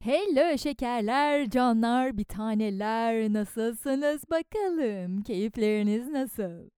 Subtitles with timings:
[0.00, 3.32] Hello şekerler, canlar, bir taneler.
[3.32, 5.22] Nasılsınız bakalım?
[5.22, 6.68] Keyifleriniz nasıl?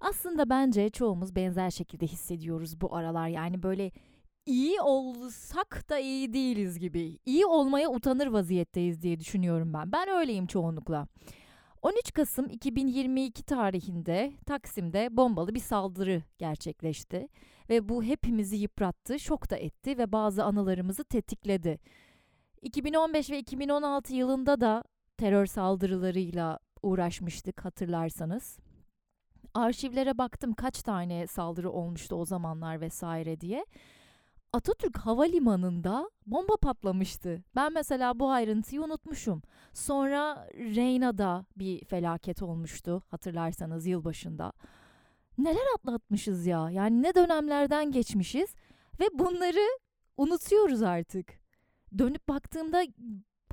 [0.00, 3.28] Aslında bence çoğumuz benzer şekilde hissediyoruz bu aralar.
[3.28, 3.90] Yani böyle
[4.46, 7.18] iyi olsak da iyi değiliz gibi.
[7.26, 9.92] İyi olmaya utanır vaziyetteyiz diye düşünüyorum ben.
[9.92, 11.06] Ben öyleyim çoğunlukla.
[11.82, 17.28] 13 Kasım 2022 tarihinde Taksim'de bombalı bir saldırı gerçekleşti
[17.70, 21.78] ve bu hepimizi yıprattı, şok da etti ve bazı anılarımızı tetikledi.
[22.62, 24.84] 2015 ve 2016 yılında da
[25.16, 28.58] terör saldırılarıyla uğraşmıştık hatırlarsanız.
[29.54, 33.66] Arşivlere baktım kaç tane saldırı olmuştu o zamanlar vesaire diye.
[34.52, 37.44] Atatürk Havalimanı'nda bomba patlamıştı.
[37.56, 39.42] Ben mesela bu ayrıntıyı unutmuşum.
[39.74, 44.52] Sonra Reyna'da bir felaket olmuştu hatırlarsanız yılbaşında.
[45.38, 46.70] Neler atlatmışız ya?
[46.70, 48.54] Yani ne dönemlerden geçmişiz
[49.00, 49.78] ve bunları
[50.16, 51.32] unutuyoruz artık.
[51.98, 52.82] Dönüp baktığımda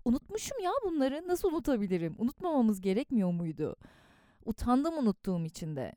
[0.06, 1.28] unutmuşum ya bunları.
[1.28, 2.16] Nasıl unutabilirim?
[2.18, 3.76] Unutmamamız gerekmiyor muydu?
[4.46, 5.94] Utandım unuttuğum için de.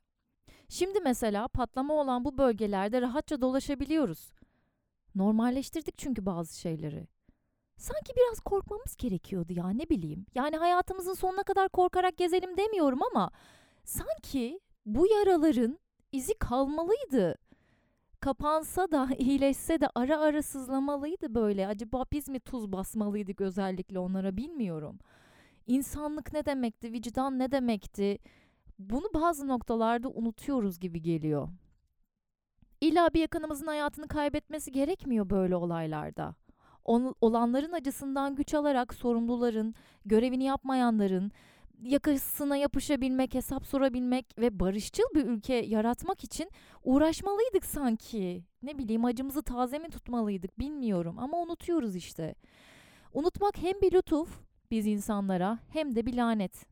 [0.68, 4.32] Şimdi mesela patlama olan bu bölgelerde rahatça dolaşabiliyoruz.
[5.14, 7.06] Normalleştirdik çünkü bazı şeyleri.
[7.76, 10.26] Sanki biraz korkmamız gerekiyordu ya ne bileyim.
[10.34, 13.30] Yani hayatımızın sonuna kadar korkarak gezelim demiyorum ama
[13.84, 15.78] sanki bu yaraların
[16.12, 17.34] izi kalmalıydı.
[18.20, 21.66] Kapansa da iyileşse de ara ara sızlamalıydı böyle.
[21.66, 24.98] Acaba biz mi tuz basmalıydık özellikle onlara bilmiyorum.
[25.66, 28.18] İnsanlık ne demekti, vicdan ne demekti?
[28.78, 31.48] Bunu bazı noktalarda unutuyoruz gibi geliyor.
[32.80, 36.34] İlla bir yakınımızın hayatını kaybetmesi gerekmiyor böyle olaylarda.
[36.84, 41.32] On, olanların acısından güç alarak sorumluların, görevini yapmayanların,
[41.82, 46.50] yakasına yapışabilmek, hesap sorabilmek ve barışçıl bir ülke yaratmak için
[46.84, 48.44] uğraşmalıydık sanki.
[48.62, 52.34] Ne bileyim acımızı taze mi tutmalıydık bilmiyorum ama unutuyoruz işte.
[53.12, 56.69] Unutmak hem bir lütuf biz insanlara hem de bir lanet.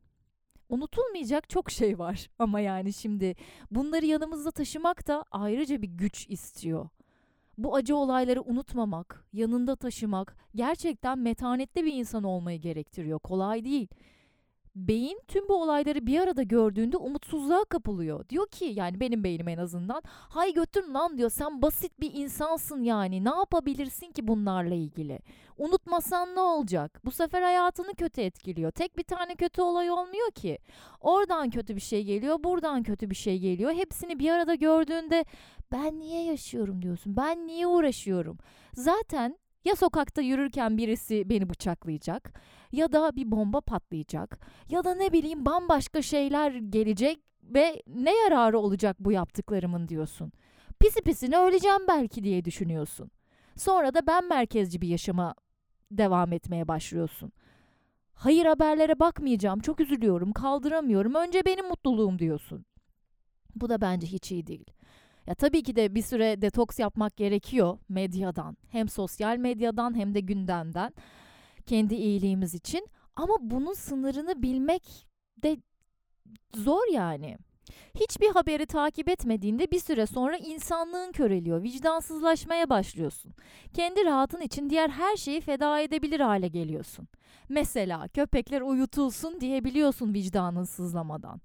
[0.69, 3.35] Unutulmayacak çok şey var ama yani şimdi
[3.71, 6.89] bunları yanımızda taşımak da ayrıca bir güç istiyor.
[7.59, 13.19] Bu acı olayları unutmamak, yanında taşımak gerçekten metanetli bir insan olmayı gerektiriyor.
[13.19, 13.89] Kolay değil
[14.89, 18.29] beyin tüm bu olayları bir arada gördüğünde umutsuzluğa kapılıyor.
[18.29, 22.83] Diyor ki yani benim beynim en azından hay götür lan diyor sen basit bir insansın
[22.83, 25.21] yani ne yapabilirsin ki bunlarla ilgili.
[25.59, 27.01] Unutmasan ne olacak?
[27.05, 28.71] Bu sefer hayatını kötü etkiliyor.
[28.71, 30.59] Tek bir tane kötü olay olmuyor ki.
[31.01, 33.73] Oradan kötü bir şey geliyor, buradan kötü bir şey geliyor.
[33.73, 35.25] Hepsini bir arada gördüğünde
[35.73, 37.17] ben niye yaşıyorum diyorsun.
[37.17, 38.39] Ben niye uğraşıyorum?
[38.75, 42.41] Zaten ya sokakta yürürken birisi beni bıçaklayacak
[42.73, 48.59] ya da bir bomba patlayacak ya da ne bileyim bambaşka şeyler gelecek ve ne yararı
[48.59, 50.33] olacak bu yaptıklarımın diyorsun.
[50.81, 53.11] Pisi pisine öleceğim belki diye düşünüyorsun.
[53.57, 55.35] Sonra da ben merkezci bir yaşama
[55.91, 57.33] devam etmeye başlıyorsun.
[58.13, 61.15] Hayır haberlere bakmayacağım, çok üzülüyorum, kaldıramıyorum.
[61.15, 62.65] Önce benim mutluluğum diyorsun.
[63.55, 64.71] Bu da bence hiç iyi değil.
[65.29, 68.57] Ya tabii ki de bir süre detoks yapmak gerekiyor medyadan.
[68.71, 70.93] Hem sosyal medyadan hem de gündemden.
[71.67, 72.87] Kendi iyiliğimiz için.
[73.17, 75.07] Ama bunun sınırını bilmek
[75.43, 75.57] de
[76.55, 77.39] zor yani.
[77.95, 83.33] Hiçbir haberi takip etmediğinde bir süre sonra insanlığın köreliyor, vicdansızlaşmaya başlıyorsun.
[83.75, 87.09] Kendi rahatın için diğer her şeyi feda edebilir hale geliyorsun.
[87.49, 91.41] Mesela köpekler uyutulsun diyebiliyorsun vicdanın sızlamadan.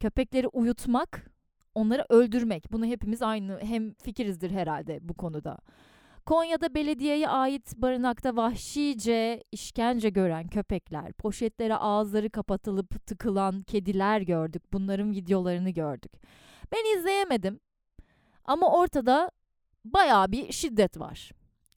[0.00, 1.37] Köpekleri uyutmak
[1.78, 2.72] onları öldürmek.
[2.72, 5.58] Bunu hepimiz aynı hem fikirizdir herhalde bu konuda.
[6.26, 14.62] Konya'da belediyeye ait barınakta vahşice işkence gören köpekler, poşetlere ağızları kapatılıp tıkılan kediler gördük.
[14.72, 16.12] Bunların videolarını gördük.
[16.72, 17.60] Ben izleyemedim.
[18.44, 19.30] Ama ortada
[19.84, 21.30] bayağı bir şiddet var.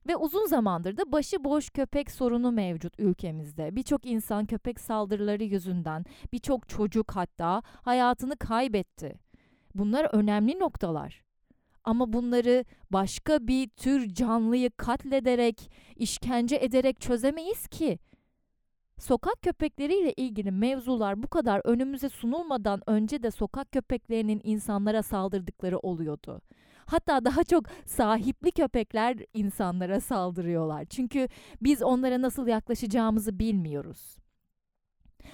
[0.07, 3.75] Ve uzun zamandır da başıboş köpek sorunu mevcut ülkemizde.
[3.75, 9.30] Birçok insan köpek saldırıları yüzünden, birçok çocuk hatta hayatını kaybetti.
[9.75, 11.23] Bunlar önemli noktalar.
[11.83, 17.99] Ama bunları başka bir tür canlıyı katlederek, işkence ederek çözemeyiz ki.
[18.99, 26.41] Sokak köpekleriyle ilgili mevzular bu kadar önümüze sunulmadan önce de sokak köpeklerinin insanlara saldırdıkları oluyordu.
[26.85, 30.85] Hatta daha çok sahipli köpekler insanlara saldırıyorlar.
[30.85, 31.27] Çünkü
[31.61, 34.17] biz onlara nasıl yaklaşacağımızı bilmiyoruz.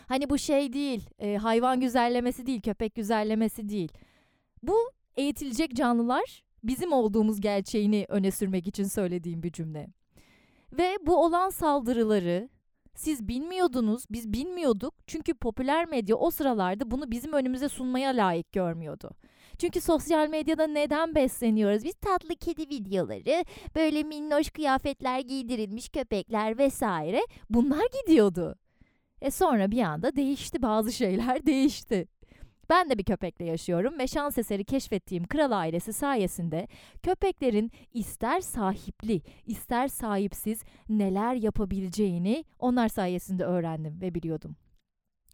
[0.07, 3.92] Hani bu şey değil, e, hayvan güzellemesi değil, köpek güzellemesi değil.
[4.63, 9.88] Bu eğitilecek canlılar bizim olduğumuz gerçeğini öne sürmek için söylediğim bir cümle.
[10.71, 12.50] Ve bu olan saldırıları
[12.95, 14.94] siz bilmiyordunuz, biz bilmiyorduk.
[15.07, 19.12] Çünkü popüler medya o sıralarda bunu bizim önümüze sunmaya layık görmüyordu.
[19.57, 21.83] Çünkü sosyal medyada neden besleniyoruz?
[21.83, 23.45] Biz tatlı kedi videoları,
[23.75, 28.56] böyle minnoş kıyafetler giydirilmiş köpekler vesaire bunlar gidiyordu.
[29.21, 32.07] E sonra bir anda değişti bazı şeyler değişti.
[32.69, 36.68] Ben de bir köpekle yaşıyorum ve şans eseri keşfettiğim kral ailesi sayesinde
[37.04, 44.56] köpeklerin ister sahipli, ister sahipsiz neler yapabileceğini onlar sayesinde öğrendim ve biliyordum.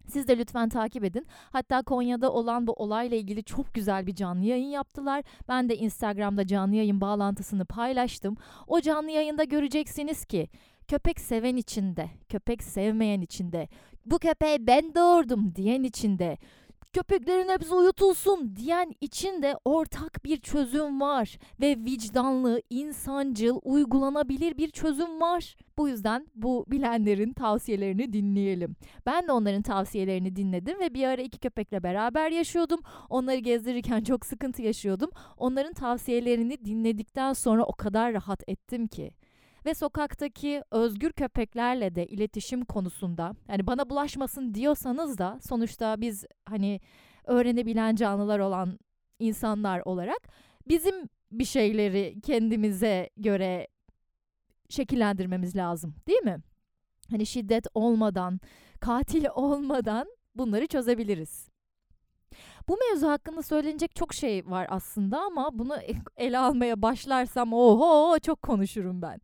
[0.08, 1.28] Siz de lütfen takip edin.
[1.52, 5.24] Hatta Konya'da olan bu olayla ilgili çok güzel bir canlı yayın yaptılar.
[5.48, 8.38] Ben de Instagram'da canlı yayın bağlantısını paylaştım.
[8.68, 10.50] O canlı yayında göreceksiniz ki
[10.88, 13.68] köpek seven içinde, köpek sevmeyen içinde,
[14.06, 16.38] bu köpeği ben doğurdum diyen içinde,
[16.94, 25.22] köpeklerin hepsi uyutulsun diyen içinde ortak bir çözüm var ve vicdanlı, insancıl, uygulanabilir bir çözüm
[25.22, 25.56] var.
[25.78, 28.76] Bu yüzden bu bilenlerin tavsiyelerini dinleyelim.
[29.06, 32.80] Ben de onların tavsiyelerini dinledim ve bir ara iki köpekle beraber yaşıyordum.
[33.10, 35.10] Onları gezdirirken çok sıkıntı yaşıyordum.
[35.38, 39.12] Onların tavsiyelerini dinledikten sonra o kadar rahat ettim ki
[39.66, 46.80] ve sokaktaki özgür köpeklerle de iletişim konusunda yani bana bulaşmasın diyorsanız da sonuçta biz hani
[47.26, 48.80] öğrenebilen canlılar olan
[49.20, 50.28] insanlar olarak
[50.68, 53.68] bizim bir şeyleri kendimize göre
[54.70, 56.38] şekillendirmemiz lazım değil mi?
[57.10, 58.40] Hani şiddet olmadan,
[58.80, 61.50] katil olmadan bunları çözebiliriz.
[62.68, 65.76] Bu mevzu hakkında söylenecek çok şey var aslında ama bunu
[66.18, 69.22] ele almaya başlarsam oho çok konuşurum ben.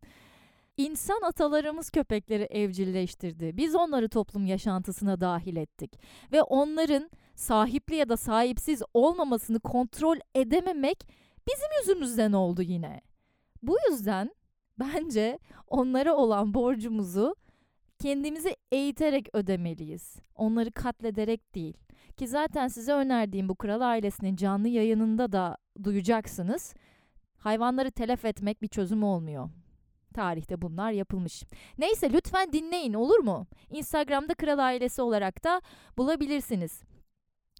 [0.80, 3.56] İnsan atalarımız köpekleri evcilleştirdi.
[3.56, 6.00] Biz onları toplum yaşantısına dahil ettik.
[6.32, 11.08] Ve onların sahipli ya da sahipsiz olmamasını kontrol edememek
[11.48, 13.00] bizim yüzümüzden oldu yine.
[13.62, 14.30] Bu yüzden
[14.78, 17.34] bence onlara olan borcumuzu
[17.98, 20.16] kendimizi eğiterek ödemeliyiz.
[20.34, 21.76] Onları katlederek değil.
[22.16, 26.74] Ki zaten size önerdiğim bu kral ailesinin canlı yayınında da duyacaksınız.
[27.38, 29.50] Hayvanları telef etmek bir çözüm olmuyor.
[30.14, 31.42] Tarihte bunlar yapılmış.
[31.78, 33.46] Neyse lütfen dinleyin olur mu?
[33.70, 35.60] Instagram'da Kral Ailesi olarak da
[35.98, 36.82] bulabilirsiniz.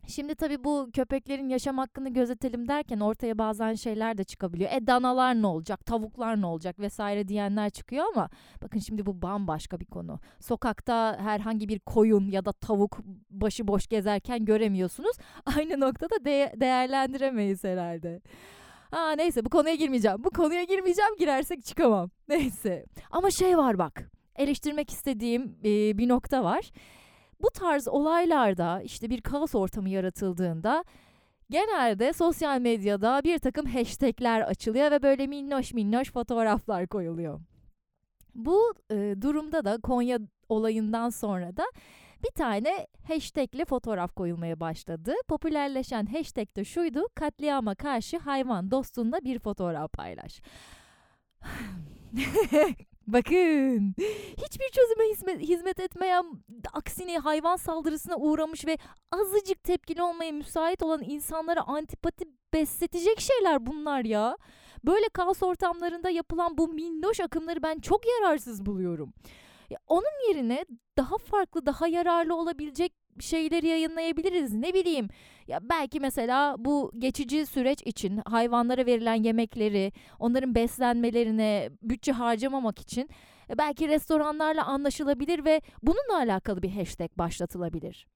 [0.06, 4.70] Şimdi tabii bu köpeklerin yaşam hakkını gözetelim derken ortaya bazen şeyler de çıkabiliyor.
[4.72, 8.30] E danalar ne olacak, tavuklar ne olacak vesaire diyenler çıkıyor ama
[8.62, 10.20] bakın şimdi bu bambaşka bir konu.
[10.40, 12.98] Sokakta herhangi bir koyun ya da tavuk
[13.30, 15.16] başıboş gezerken göremiyorsunuz.
[15.56, 18.20] Aynı noktada de- değerlendiremeyiz herhalde.
[18.90, 20.24] Ha neyse bu konuya girmeyeceğim.
[20.24, 22.10] Bu konuya girmeyeceğim girersek çıkamam.
[22.28, 22.86] Neyse.
[23.10, 24.10] Ama şey var bak.
[24.36, 26.70] Eleştirmek istediğim e, bir nokta var.
[27.42, 30.84] Bu tarz olaylarda işte bir kaos ortamı yaratıldığında
[31.50, 37.40] genelde sosyal medyada bir takım hashtagler açılıyor ve böyle minnoş minnoş fotoğraflar koyuluyor.
[38.34, 41.64] Bu e, durumda da Konya olayından sonra da
[42.24, 45.14] bir tane hashtagli fotoğraf koyulmaya başladı.
[45.28, 47.06] Popülerleşen hashtag de şuydu.
[47.14, 50.40] Katliama karşı hayvan dostunla bir fotoğraf paylaş.
[53.06, 53.94] Bakın
[54.44, 56.24] hiçbir çözüme hizmet, hizmet etmeyen
[56.72, 58.78] aksine hayvan saldırısına uğramış ve
[59.12, 64.36] azıcık tepkili olmaya müsait olan insanlara antipati besletecek şeyler bunlar ya.
[64.84, 69.12] Böyle kaos ortamlarında yapılan bu minnoş akımları ben çok yararsız buluyorum.
[69.70, 70.64] Ya onun yerine
[70.96, 74.54] daha farklı, daha yararlı olabilecek şeyleri yayınlayabiliriz.
[74.54, 75.08] Ne bileyim.
[75.46, 83.10] Ya belki mesela bu geçici süreç için hayvanlara verilen yemekleri, onların beslenmelerine bütçe harcamamak için
[83.50, 88.06] e, belki restoranlarla anlaşılabilir ve bununla alakalı bir hashtag başlatılabilir.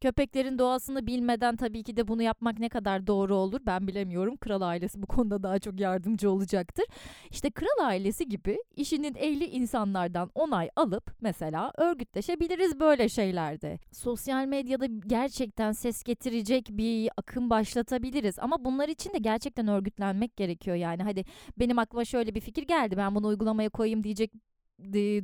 [0.00, 4.36] Köpeklerin doğasını bilmeden tabii ki de bunu yapmak ne kadar doğru olur ben bilemiyorum.
[4.36, 6.84] Kral ailesi bu konuda daha çok yardımcı olacaktır.
[7.30, 13.78] İşte kral ailesi gibi işinin ehli insanlardan onay alıp mesela örgütleşebiliriz böyle şeylerde.
[13.92, 20.76] Sosyal medyada gerçekten ses getirecek bir akım başlatabiliriz ama bunlar için de gerçekten örgütlenmek gerekiyor
[20.76, 21.02] yani.
[21.02, 21.24] Hadi
[21.58, 24.32] benim aklıma şöyle bir fikir geldi ben bunu uygulamaya koyayım diyecek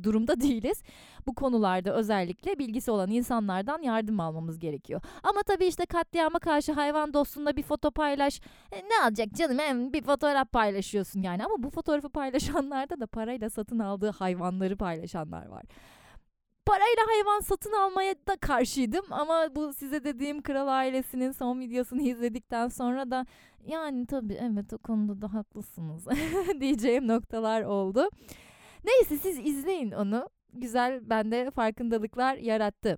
[0.03, 0.83] durumda değiliz.
[1.27, 5.01] Bu konularda özellikle bilgisi olan insanlardan yardım almamız gerekiyor.
[5.23, 8.41] Ama tabii işte katliama karşı hayvan dostunda bir foto paylaş.
[8.71, 11.45] E, ne alacak canım hem bir fotoğraf paylaşıyorsun yani.
[11.45, 15.63] Ama bu fotoğrafı paylaşanlarda da parayla satın aldığı hayvanları paylaşanlar var.
[16.65, 22.67] Parayla hayvan satın almaya da karşıydım ama bu size dediğim kral ailesinin son videosunu izledikten
[22.67, 23.25] sonra da
[23.65, 26.05] yani tabii evet o konuda da haklısınız
[26.59, 28.09] diyeceğim noktalar oldu.
[28.85, 30.29] Neyse siz izleyin onu.
[30.53, 32.97] Güzel bende farkındalıklar yarattı.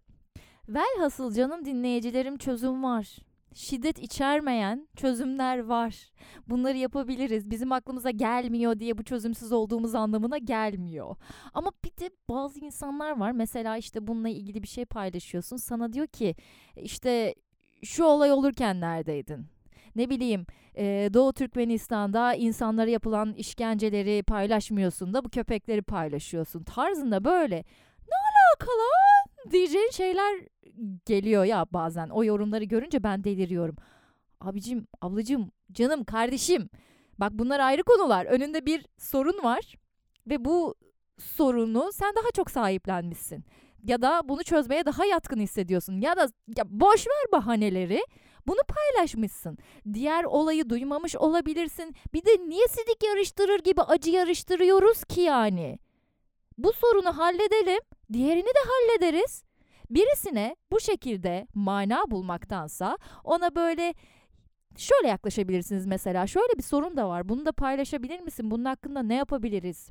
[0.69, 3.17] Velhasıl canım dinleyicilerim çözüm var.
[3.53, 6.11] Şiddet içermeyen çözümler var.
[6.47, 7.51] Bunları yapabiliriz.
[7.51, 11.15] Bizim aklımıza gelmiyor diye bu çözümsüz olduğumuz anlamına gelmiyor.
[11.53, 13.31] Ama bir de bazı insanlar var.
[13.31, 15.57] Mesela işte bununla ilgili bir şey paylaşıyorsun.
[15.57, 16.35] Sana diyor ki
[16.75, 17.35] işte
[17.83, 19.45] şu olay olurken neredeydin?
[19.97, 20.45] Ne bileyim
[20.77, 27.55] e, Doğu Türkmenistan'da insanlara yapılan işkenceleri paylaşmıyorsun da bu köpekleri paylaşıyorsun tarzında böyle.
[28.07, 29.51] Ne alaka lan?
[29.51, 30.39] Diyeceğin şeyler
[31.05, 32.09] geliyor ya bazen.
[32.09, 33.75] O yorumları görünce ben deliriyorum.
[34.41, 36.69] Abicim, ablacım, canım, kardeşim.
[37.17, 38.25] Bak bunlar ayrı konular.
[38.25, 39.75] Önünde bir sorun var
[40.27, 40.75] ve bu
[41.19, 43.45] sorunu sen daha çok sahiplenmişsin.
[43.83, 46.01] Ya da bunu çözmeye daha yatkın hissediyorsun.
[46.01, 48.01] Ya da ya boş ver bahaneleri
[48.47, 49.57] bunu paylaşmışsın.
[49.93, 51.95] Diğer olayı duymamış olabilirsin.
[52.13, 55.79] Bir de niye sidik yarıştırır gibi acı yarıştırıyoruz ki yani?
[56.57, 57.79] Bu sorunu halledelim,
[58.13, 59.43] diğerini de hallederiz.
[59.89, 63.93] Birisine bu şekilde mana bulmaktansa ona böyle
[64.77, 66.27] şöyle yaklaşabilirsiniz mesela.
[66.27, 67.29] Şöyle bir sorun da var.
[67.29, 68.51] Bunu da paylaşabilir misin?
[68.51, 69.89] Bunun hakkında ne yapabiliriz?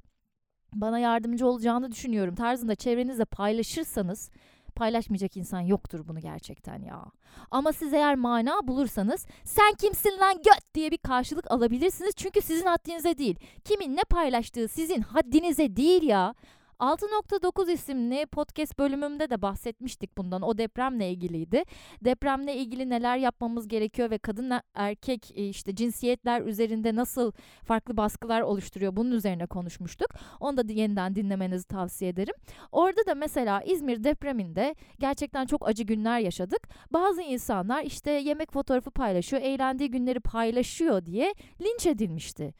[0.81, 4.31] bana yardımcı olacağını düşünüyorum tarzında çevrenizde paylaşırsanız
[4.77, 7.05] paylaşmayacak insan yoktur bunu gerçekten ya.
[7.51, 12.15] Ama siz eğer mana bulursanız sen kimsin lan göt diye bir karşılık alabilirsiniz.
[12.17, 13.39] Çünkü sizin haddinize değil.
[13.65, 16.35] Kimin ne paylaştığı sizin haddinize değil ya.
[16.81, 20.43] 6.9 isimli podcast bölümümde de bahsetmiştik bundan.
[20.43, 21.63] O depremle ilgiliydi.
[22.05, 27.33] Depremle ilgili neler yapmamız gerekiyor ve kadın erkek e, işte cinsiyetler üzerinde nasıl
[27.65, 30.09] farklı baskılar oluşturuyor bunun üzerine konuşmuştuk.
[30.41, 32.35] Onu da yeniden dinlemenizi tavsiye ederim.
[32.73, 36.69] Orada da mesela İzmir depreminde gerçekten çok acı günler yaşadık.
[36.91, 42.55] Bazı insanlar işte yemek fotoğrafı paylaşıyor, eğlendiği günleri paylaşıyor diye linç edilmişti.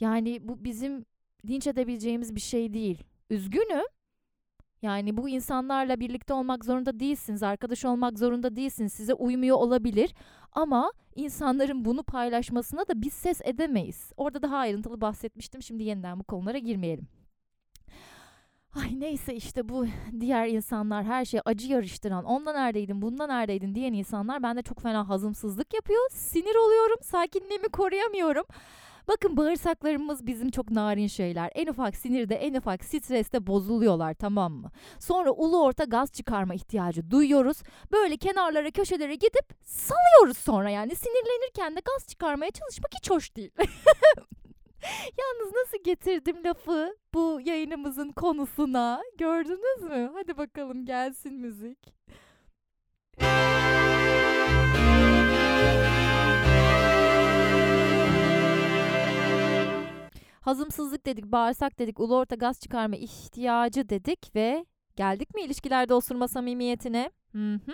[0.00, 1.04] Yani bu bizim
[1.48, 3.11] linç edebileceğimiz bir şey değil.
[3.32, 3.84] Üzgünüm.
[4.82, 8.92] Yani bu insanlarla birlikte olmak zorunda değilsiniz, arkadaş olmak zorunda değilsiniz.
[8.92, 10.14] Size uymuyor olabilir
[10.52, 14.12] ama insanların bunu paylaşmasına da biz ses edemeyiz.
[14.16, 15.62] Orada daha ayrıntılı bahsetmiştim.
[15.62, 17.08] Şimdi yeniden bu konulara girmeyelim.
[18.74, 19.86] Ay neyse işte bu
[20.20, 25.08] diğer insanlar her şey acı yarıştıran, ondan neredeydin, bundan neredeydin diyen insanlar bende çok fena
[25.08, 26.10] hazımsızlık yapıyor.
[26.10, 28.44] Sinir oluyorum, sakinliğimi koruyamıyorum.
[29.08, 31.50] Bakın bağırsaklarımız bizim çok narin şeyler.
[31.54, 34.70] En ufak sinirde, en ufak streste bozuluyorlar tamam mı?
[34.98, 37.62] Sonra ulu orta gaz çıkarma ihtiyacı duyuyoruz.
[37.92, 40.94] Böyle kenarlara, köşelere gidip salıyoruz sonra yani.
[40.96, 43.50] Sinirlenirken de gaz çıkarmaya çalışmak hiç hoş değil.
[45.18, 49.02] Yalnız nasıl getirdim lafı bu yayınımızın konusuna?
[49.18, 50.10] Gördünüz mü?
[50.14, 51.78] Hadi bakalım gelsin müzik.
[60.42, 66.28] Hazımsızlık dedik, bağırsak dedik, ulu orta gaz çıkarma ihtiyacı dedik ve geldik mi ilişkilerde osurma
[66.28, 67.10] samimiyetine?
[67.32, 67.72] Hı hı.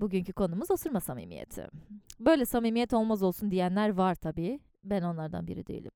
[0.00, 1.68] Bugünkü konumuz osurma samimiyeti.
[2.20, 4.60] Böyle samimiyet olmaz olsun diyenler var tabii.
[4.84, 5.90] Ben onlardan biri değilim.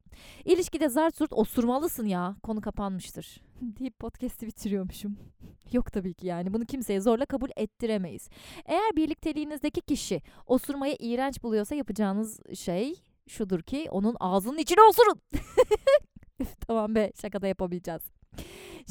[0.45, 2.37] İlişkide zart surt osurmalısın ya.
[2.43, 3.41] Konu kapanmıştır.
[3.61, 5.17] deyip podcast'i bitiriyormuşum.
[5.73, 6.55] Yok tabii ki yani.
[6.55, 8.29] Bunu kimseye zorla kabul ettiremeyiz.
[8.67, 12.95] Eğer birlikteliğinizdeki kişi osurmayı iğrenç buluyorsa yapacağınız şey
[13.31, 15.21] şudur ki onun ağzının içine osurun.
[16.67, 18.03] tamam be şaka da yapabileceğiz.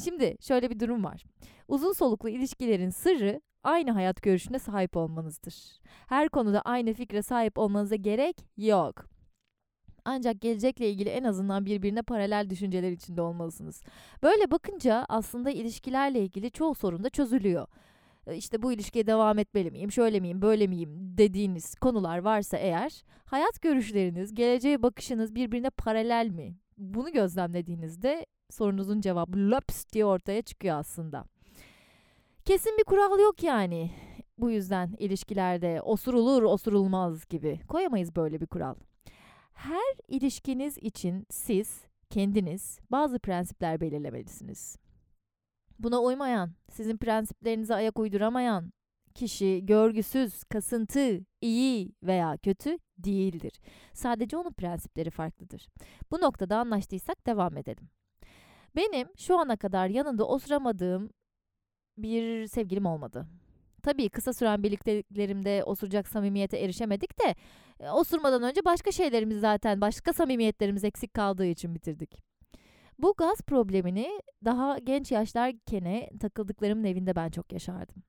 [0.04, 1.22] Şimdi şöyle bir durum var.
[1.68, 5.80] Uzun soluklu ilişkilerin sırrı aynı hayat görüşüne sahip olmanızdır.
[6.06, 9.04] Her konuda aynı fikre sahip olmanıza gerek yok.
[10.04, 13.82] Ancak gelecekle ilgili en azından birbirine paralel düşünceler içinde olmalısınız.
[14.22, 17.66] Böyle bakınca aslında ilişkilerle ilgili çoğu sorun da çözülüyor.
[18.26, 23.04] E, işte bu ilişkiye devam etmeli miyim, şöyle miyim, böyle miyim dediğiniz konular varsa eğer
[23.24, 26.56] hayat görüşleriniz, geleceğe bakışınız birbirine paralel mi?
[26.78, 31.24] Bunu gözlemlediğinizde sorunuzun cevabı laps diye ortaya çıkıyor aslında.
[32.44, 33.90] Kesin bir kural yok yani.
[34.38, 38.74] Bu yüzden ilişkilerde osurulur, osurulmaz gibi koyamayız böyle bir kural.
[39.52, 44.76] Her ilişkiniz için siz kendiniz bazı prensipler belirlemelisiniz.
[45.82, 48.72] Buna uymayan, sizin prensiplerinize ayak uyduramayan
[49.14, 53.60] kişi görgüsüz, kasıntı, iyi veya kötü değildir.
[53.92, 55.68] Sadece onun prensipleri farklıdır.
[56.10, 57.88] Bu noktada anlaştıysak devam edelim.
[58.76, 61.10] Benim şu ana kadar yanında osuramadığım
[61.98, 63.26] bir sevgilim olmadı.
[63.82, 67.34] Tabii kısa süren birlikteliklerimde osuracak samimiyete erişemedik de
[67.80, 72.29] e, osurmadan önce başka şeylerimiz zaten başka samimiyetlerimiz eksik kaldığı için bitirdik.
[73.02, 78.02] Bu gaz problemini daha genç yaşlarken takıldıklarımın evinde ben çok yaşardım.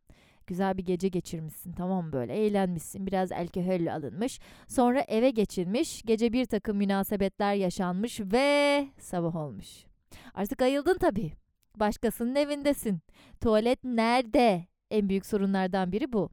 [0.48, 6.46] Güzel bir gece geçirmişsin tamam böyle eğlenmişsin biraz alkol alınmış sonra eve geçilmiş gece bir
[6.46, 9.86] takım münasebetler yaşanmış ve sabah olmuş.
[10.34, 11.32] Artık ayıldın tabii.
[11.76, 13.02] Başkasının evindesin.
[13.42, 14.66] Tuvalet nerede?
[14.92, 16.30] En büyük sorunlardan biri bu.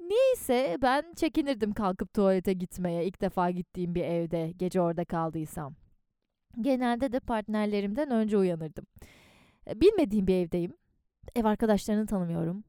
[0.00, 5.74] Neyse ben çekinirdim kalkıp tuvalete gitmeye ilk defa gittiğim bir evde gece orada kaldıysam.
[6.60, 8.86] Genelde de partnerlerimden önce uyanırdım.
[9.66, 10.74] E, bilmediğim bir evdeyim.
[11.34, 12.64] Ev arkadaşlarını tanımıyorum.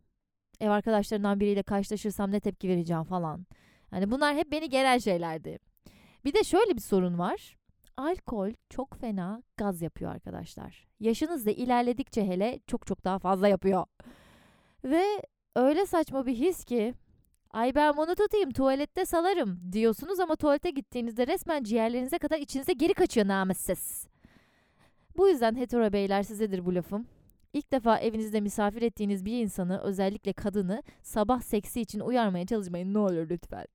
[0.60, 3.46] Ev arkadaşlarından biriyle karşılaşırsam ne tepki vereceğim falan.
[3.92, 5.60] Yani bunlar hep beni gelen şeylerdi.
[6.26, 7.58] Bir de şöyle bir sorun var.
[7.98, 10.88] Alkol çok fena gaz yapıyor arkadaşlar.
[11.00, 13.86] Yaşınız da ilerledikçe hele çok çok daha fazla yapıyor.
[14.84, 15.04] Ve
[15.56, 16.94] öyle saçma bir his ki
[17.54, 22.94] ay ben bunu tutayım tuvalette salarım diyorsunuz ama tuvalete gittiğinizde resmen ciğerlerinize kadar içinize geri
[22.94, 24.06] kaçıyor namussuz.
[25.18, 27.08] Bu yüzden hetero beyler sizedir bu lafım.
[27.54, 32.98] İlk defa evinizde misafir ettiğiniz bir insanı özellikle kadını sabah seksi için uyarmaya çalışmayın ne
[33.00, 33.66] olur lütfen.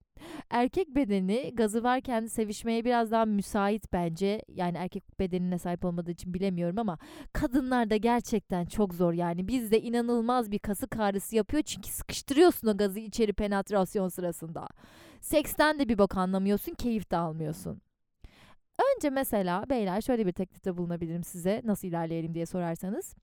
[0.50, 4.42] Erkek bedeni gazı varken sevişmeye biraz daha müsait bence.
[4.48, 6.98] Yani erkek bedenine sahip olmadığı için bilemiyorum ama
[7.32, 9.48] kadınlar da gerçekten çok zor yani.
[9.48, 14.68] Bizde inanılmaz bir kasık ağrısı yapıyor çünkü sıkıştırıyorsun o gazı içeri penetrasyon sırasında.
[15.20, 17.80] Seksten de bir bok anlamıyorsun, keyif de almıyorsun.
[18.96, 23.14] Önce mesela beyler şöyle bir teklifte bulunabilirim size nasıl ilerleyelim diye sorarsanız.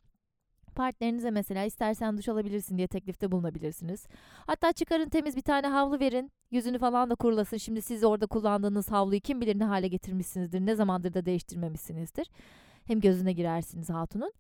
[0.74, 4.08] Partnerinize mesela istersen duş alabilirsin diye teklifte bulunabilirsiniz.
[4.48, 6.32] Hatta çıkarın temiz bir tane havlu verin.
[6.52, 7.58] Yüzünü falan da kurulasın.
[7.58, 10.66] Şimdi siz orada kullandığınız havluyu kim bilir ne hale getirmişsinizdir.
[10.66, 12.28] Ne zamandır da değiştirmemişsinizdir.
[12.86, 14.34] Hem gözüne girersiniz hatunun.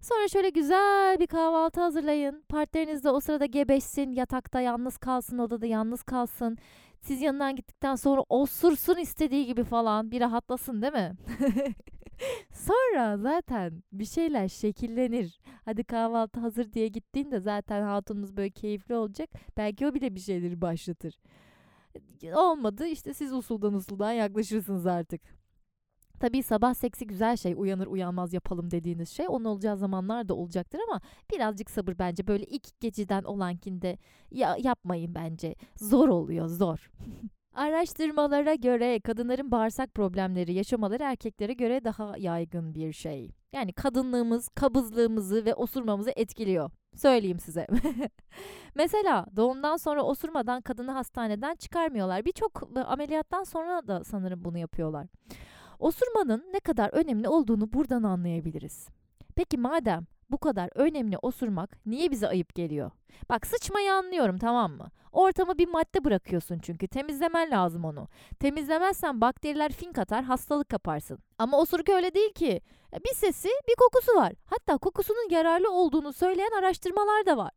[0.00, 2.44] Sonra şöyle güzel bir kahvaltı hazırlayın.
[2.48, 6.58] Partneriniz de o sırada gebeşsin, yatakta yalnız kalsın, odada yalnız kalsın.
[7.00, 11.12] Siz yanından gittikten sonra osursun istediği gibi falan bir rahatlasın değil mi?
[12.52, 15.40] Sonra zaten bir şeyler şekillenir.
[15.64, 19.30] Hadi kahvaltı hazır diye gittiğinde zaten hatunumuz böyle keyifli olacak.
[19.56, 21.14] Belki o bile bir şeyleri başlatır.
[22.34, 25.20] Olmadı işte siz usuldan usuldan yaklaşırsınız artık.
[26.20, 30.80] Tabii sabah seksi güzel şey uyanır uyanmaz yapalım dediğiniz şey onun olacağı zamanlar da olacaktır
[30.88, 31.00] ama
[31.32, 33.98] birazcık sabır bence böyle ilk geceden olankinde
[34.30, 36.90] ya, yapmayın bence zor oluyor zor.
[37.54, 43.30] Araştırmalara göre kadınların bağırsak problemleri yaşamaları erkeklere göre daha yaygın bir şey.
[43.52, 46.70] Yani kadınlığımız, kabızlığımızı ve osurmamızı etkiliyor.
[46.94, 47.66] Söyleyeyim size.
[48.74, 52.24] Mesela doğumdan sonra osurmadan kadını hastaneden çıkarmıyorlar.
[52.24, 55.06] Birçok ameliyattan sonra da sanırım bunu yapıyorlar.
[55.78, 58.88] Osurmanın ne kadar önemli olduğunu buradan anlayabiliriz.
[59.36, 62.90] Peki madem bu kadar önemli osurmak niye bize ayıp geliyor?
[63.28, 64.90] Bak sıçmayı anlıyorum tamam mı?
[65.12, 68.08] Ortama bir madde bırakıyorsun çünkü temizlemen lazım onu.
[68.40, 71.18] Temizlemezsen bakteriler fink atar hastalık kaparsın.
[71.38, 72.60] Ama osuruk öyle değil ki.
[72.92, 74.32] E, bir sesi bir kokusu var.
[74.46, 77.50] Hatta kokusunun yararlı olduğunu söyleyen araştırmalar da var.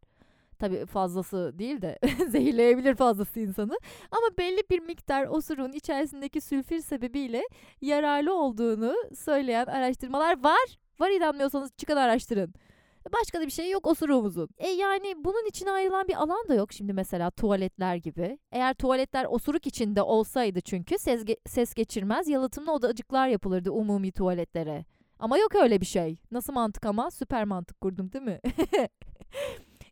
[0.60, 3.78] Tabii fazlası değil de zehirleyebilir fazlası insanı.
[4.12, 7.44] Ama belli bir miktar osurun içerisindeki sülfür sebebiyle
[7.82, 10.78] yararlı olduğunu söyleyen araştırmalar var.
[11.04, 12.54] Var inanmıyorsanız çıkın araştırın.
[13.14, 14.50] Başka da bir şey yok osuruğumuzun.
[14.58, 18.40] E yani bunun için ayrılan bir alan da yok şimdi mesela tuvaletler gibi.
[18.52, 24.86] Eğer tuvaletler osuruk içinde olsaydı çünkü ses, ge- ses geçirmez yalıtımlı odacıklar yapılırdı umumi tuvaletlere.
[25.20, 26.18] Ama yok öyle bir şey.
[26.32, 27.12] Nasıl mantık ama?
[27.12, 28.40] Süper mantık kurdum değil mi?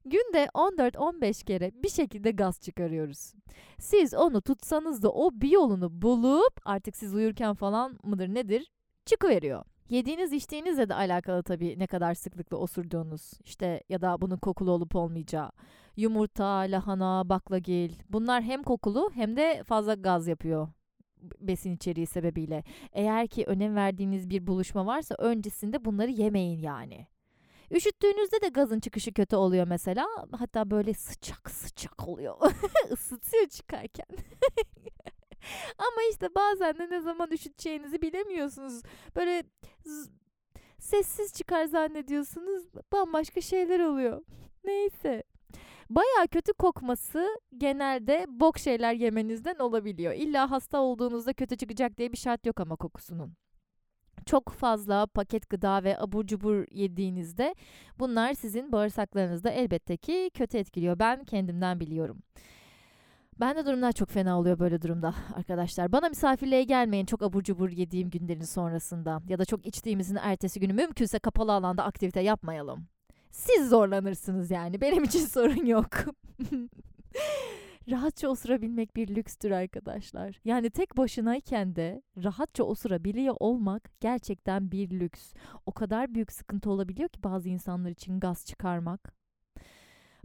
[0.05, 3.33] Günde 14-15 kere bir şekilde gaz çıkarıyoruz.
[3.79, 8.71] Siz onu tutsanız da o bir yolunu bulup artık siz uyurken falan mıdır nedir
[9.05, 9.70] çıkıveriyor.
[9.91, 14.95] Yediğiniz içtiğinizle de alakalı tabii ne kadar sıklıkla osurduğunuz işte ya da bunun kokulu olup
[14.95, 15.51] olmayacağı.
[15.97, 20.67] Yumurta, lahana, baklagil bunlar hem kokulu hem de fazla gaz yapıyor
[21.39, 22.63] besin içeriği sebebiyle.
[22.93, 27.07] Eğer ki önem verdiğiniz bir buluşma varsa öncesinde bunları yemeyin yani.
[27.71, 30.07] Üşüttüğünüzde de gazın çıkışı kötü oluyor mesela.
[30.31, 32.35] Hatta böyle sıcak sıcak oluyor.
[32.91, 34.07] Isıtıyor çıkarken.
[35.77, 38.81] Ama işte bazen de ne zaman üşüteceğinizi bilemiyorsunuz.
[39.15, 39.43] Böyle
[40.79, 42.63] sessiz çıkar zannediyorsunuz.
[42.93, 44.23] Bambaşka şeyler oluyor.
[44.63, 45.23] Neyse.
[45.89, 47.27] Baya kötü kokması
[47.57, 50.13] genelde bok şeyler yemenizden olabiliyor.
[50.13, 53.35] İlla hasta olduğunuzda kötü çıkacak diye bir şart yok ama kokusunun
[54.25, 57.55] çok fazla paket gıda ve abur cubur yediğinizde
[57.99, 60.99] bunlar sizin bağırsaklarınızda elbette ki kötü etkiliyor.
[60.99, 62.19] Ben kendimden biliyorum.
[63.41, 65.91] Ben de durumlar çok fena oluyor böyle durumda arkadaşlar.
[65.91, 69.21] Bana misafirliğe gelmeyin çok abur cubur yediğim günlerin sonrasında.
[69.27, 72.87] Ya da çok içtiğimizin ertesi günü mümkünse kapalı alanda aktivite yapmayalım.
[73.31, 74.81] Siz zorlanırsınız yani.
[74.81, 75.89] Benim için sorun yok.
[77.91, 80.39] rahatça osurabilmek bir lükstür arkadaşlar.
[80.45, 85.33] Yani tek başınayken de rahatça osurabiliyor olmak gerçekten bir lüks.
[85.65, 89.20] O kadar büyük sıkıntı olabiliyor ki bazı insanlar için gaz çıkarmak.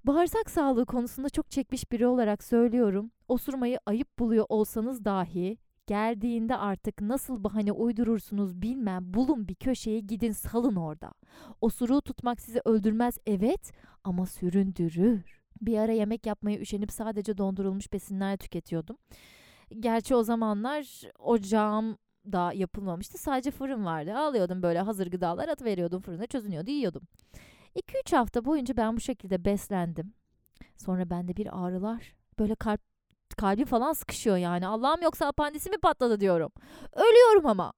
[0.06, 3.10] Bağırsak sağlığı konusunda çok çekmiş biri olarak söylüyorum.
[3.28, 10.32] Osurmayı ayıp buluyor olsanız dahi geldiğinde artık nasıl bahane uydurursunuz bilmem bulun bir köşeye gidin
[10.32, 11.12] salın orada.
[11.60, 13.72] Osuruğu tutmak sizi öldürmez evet
[14.04, 15.42] ama süründürür.
[15.60, 18.96] Bir ara yemek yapmaya üşenip sadece dondurulmuş besinler tüketiyordum.
[19.80, 21.98] Gerçi o zamanlar ocağım
[22.32, 23.18] da yapılmamıştı.
[23.18, 24.14] Sadece fırın vardı.
[24.16, 27.02] Alıyordum böyle hazır gıdalar at veriyordum fırına çözünüyordu yiyordum.
[27.76, 30.14] 2-3 hafta boyunca ben bu şekilde beslendim.
[30.76, 32.14] Sonra bende bir ağrılar.
[32.38, 32.80] Böyle kalp
[33.36, 34.66] kalbi falan sıkışıyor yani.
[34.66, 36.52] Allah'ım yoksa apandisi mi patladı diyorum.
[36.92, 37.72] Ölüyorum ama.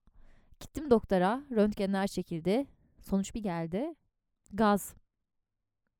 [0.61, 1.42] Gittim doktora.
[1.50, 2.66] Röntgenler çekildi.
[3.00, 3.94] Sonuç bir geldi.
[4.52, 4.94] Gaz.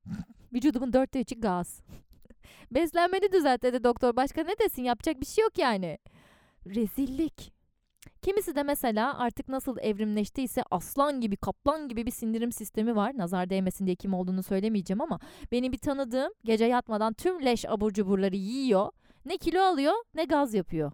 [0.53, 1.81] Vücudumun dörtte üçü gaz.
[2.71, 4.15] Beslenmeni düzelt dedi doktor.
[4.15, 4.83] Başka ne desin?
[4.83, 5.97] Yapacak bir şey yok yani.
[6.65, 7.58] Rezillik.
[8.21, 13.17] Kimisi de mesela artık nasıl evrimleştiyse aslan gibi, kaplan gibi bir sindirim sistemi var.
[13.17, 15.19] Nazar değmesin diye kim olduğunu söylemeyeceğim ama
[15.51, 18.91] benim bir tanıdığım gece yatmadan tüm leş abur cuburları yiyor.
[19.25, 20.91] Ne kilo alıyor ne gaz yapıyor.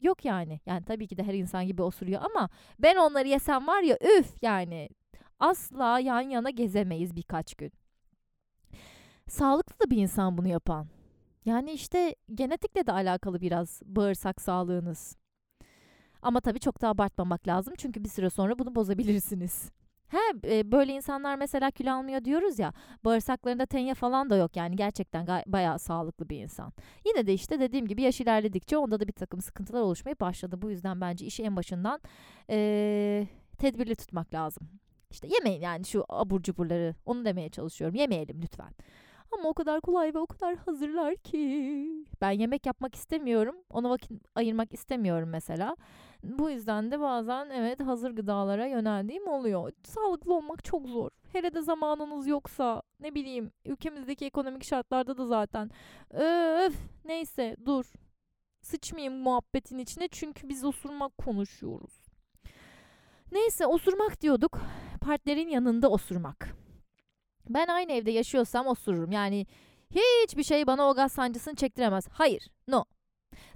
[0.00, 0.60] Yok yani.
[0.66, 4.42] Yani tabii ki de her insan gibi osuruyor ama ben onları yesem var ya üf
[4.42, 4.88] yani.
[5.38, 7.72] Asla yan yana gezemeyiz birkaç gün.
[9.28, 10.86] Sağlıklı da bir insan bunu yapan.
[11.44, 15.21] Yani işte genetikle de alakalı biraz bağırsak sağlığınız.
[16.22, 19.70] Ama tabii çok da abartmamak lazım çünkü bir süre sonra bunu bozabilirsiniz.
[20.08, 20.18] He
[20.58, 22.72] e, böyle insanlar mesela kilo almıyor diyoruz ya
[23.04, 26.72] bağırsaklarında tenye falan da yok yani gerçekten bayağı sağlıklı bir insan.
[27.06, 30.62] Yine de işte dediğim gibi yaş ilerledikçe onda da bir takım sıkıntılar oluşmaya başladı.
[30.62, 32.00] Bu yüzden bence işi en başından
[32.50, 33.26] e,
[33.58, 34.68] tedbirli tutmak lazım.
[35.10, 38.70] İşte yemeyin yani şu abur cuburları onu demeye çalışıyorum yemeyelim lütfen.
[39.32, 42.06] Ama o kadar kolay ve o kadar hazırlar ki.
[42.20, 43.56] Ben yemek yapmak istemiyorum.
[43.70, 45.76] Ona vakit ayırmak istemiyorum mesela.
[46.22, 49.72] Bu yüzden de bazen evet hazır gıdalara yöneldiğim oluyor.
[49.84, 51.10] Sağlıklı olmak çok zor.
[51.32, 55.70] Hele de zamanınız yoksa ne bileyim ülkemizdeki ekonomik şartlarda da zaten.
[56.10, 57.92] Öf neyse dur.
[58.62, 62.02] Sıçmayayım muhabbetin içine çünkü biz osurmak konuşuyoruz.
[63.32, 64.58] Neyse osurmak diyorduk.
[65.00, 66.48] Partnerin yanında osurmak.
[67.48, 69.12] Ben aynı evde yaşıyorsam osururum.
[69.12, 69.46] Yani
[69.90, 72.08] hiçbir şey bana o gaz sancısını çektiremez.
[72.12, 72.84] Hayır, no.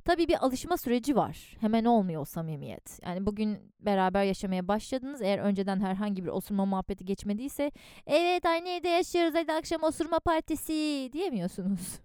[0.04, 1.56] Tabii bir alışma süreci var.
[1.60, 3.00] Hemen olmuyor o samimiyet.
[3.02, 5.22] Yani bugün beraber yaşamaya başladınız.
[5.22, 7.70] Eğer önceden herhangi bir osurma muhabbeti geçmediyse
[8.06, 12.00] evet aynı evde yaşıyoruz hadi akşam osurma partisi diyemiyorsunuz.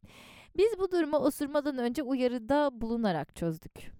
[0.56, 3.90] Biz bu durumu osurmadan önce uyarıda bulunarak çözdük.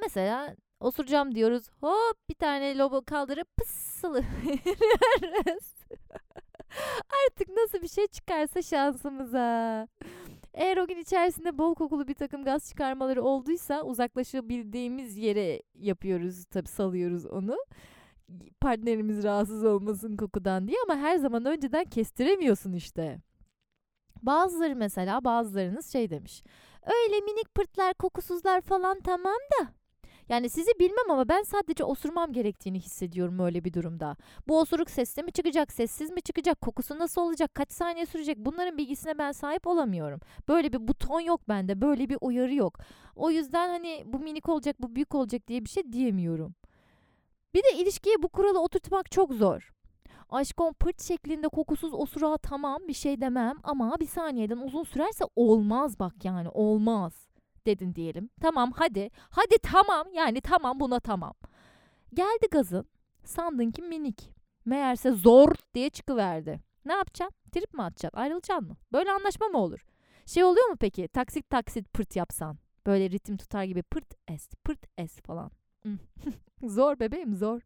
[0.00, 1.70] Mesela osuracağım diyoruz.
[1.80, 4.28] Hop bir tane lobo kaldırıp pısılıyoruz.
[7.26, 9.88] Artık nasıl bir şey çıkarsa şansımıza.
[10.58, 16.68] Eğer o gün içerisinde bol kokulu bir takım gaz çıkarmaları olduysa uzaklaşabildiğimiz yere yapıyoruz tabi
[16.68, 17.56] salıyoruz onu.
[18.60, 23.18] Partnerimiz rahatsız olmasın kokudan diye ama her zaman önceden kestiremiyorsun işte.
[24.22, 26.42] Bazıları mesela bazılarınız şey demiş.
[26.82, 29.66] Öyle minik pırtlar kokusuzlar falan tamam da
[30.28, 34.16] yani sizi bilmem ama ben sadece osurmam gerektiğini hissediyorum öyle bir durumda.
[34.48, 38.78] Bu osuruk sesli mi çıkacak, sessiz mi çıkacak, kokusu nasıl olacak, kaç saniye sürecek bunların
[38.78, 40.20] bilgisine ben sahip olamıyorum.
[40.48, 42.78] Böyle bir buton yok bende, böyle bir uyarı yok.
[43.16, 46.54] O yüzden hani bu minik olacak, bu büyük olacak diye bir şey diyemiyorum.
[47.54, 49.72] Bir de ilişkiye bu kuralı oturtmak çok zor.
[50.30, 55.98] Aşkım pırt şeklinde kokusuz osurağa tamam bir şey demem ama bir saniyeden uzun sürerse olmaz
[55.98, 57.27] bak yani olmaz
[57.68, 58.30] dedin diyelim.
[58.40, 59.10] Tamam hadi.
[59.30, 61.34] Hadi tamam yani tamam buna tamam.
[62.14, 62.86] Geldi gazın.
[63.24, 64.32] Sandın ki minik.
[64.64, 66.60] Meğerse zor diye çıkıverdi.
[66.84, 67.36] Ne yapacaksın?
[67.52, 68.18] Trip mi atacaksın?
[68.20, 68.76] Ayrılacaksın mı?
[68.92, 69.84] Böyle anlaşma mı olur?
[70.26, 71.08] Şey oluyor mu peki?
[71.08, 72.58] Taksit taksit pırt yapsan.
[72.86, 75.50] Böyle ritim tutar gibi pırt es, pırt es falan.
[76.62, 77.60] zor bebeğim zor.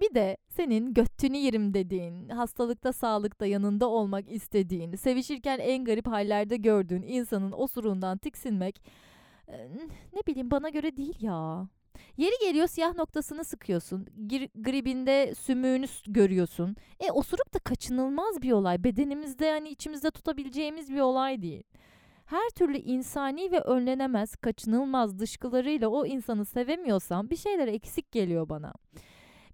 [0.00, 6.56] Bir de senin göttünü yerim dediğin, hastalıkta sağlıkta yanında olmak istediğin, sevişirken en garip hallerde
[6.56, 8.82] gördüğün insanın osurundan tiksinmek
[10.12, 11.68] ne bileyim bana göre değil ya.
[12.16, 14.06] Yeri geliyor siyah noktasını sıkıyorsun.
[14.26, 16.76] Gir, gribinde sümüğünü görüyorsun.
[17.00, 18.84] E osuruk da kaçınılmaz bir olay.
[18.84, 21.62] Bedenimizde hani içimizde tutabileceğimiz bir olay değil.
[22.26, 28.72] Her türlü insani ve önlenemez, kaçınılmaz dışkılarıyla o insanı sevemiyorsam bir şeyler eksik geliyor bana.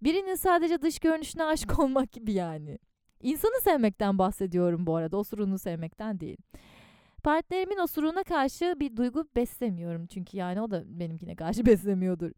[0.05, 2.79] Birinin sadece dış görünüşüne aşık olmak gibi yani.
[3.21, 5.17] İnsanı sevmekten bahsediyorum bu arada.
[5.17, 6.39] Osuruğunu sevmekten değil.
[7.23, 10.07] Partnerimin osuruğuna karşı bir duygu beslemiyorum.
[10.07, 12.31] Çünkü yani o da benimkine karşı beslemiyordur.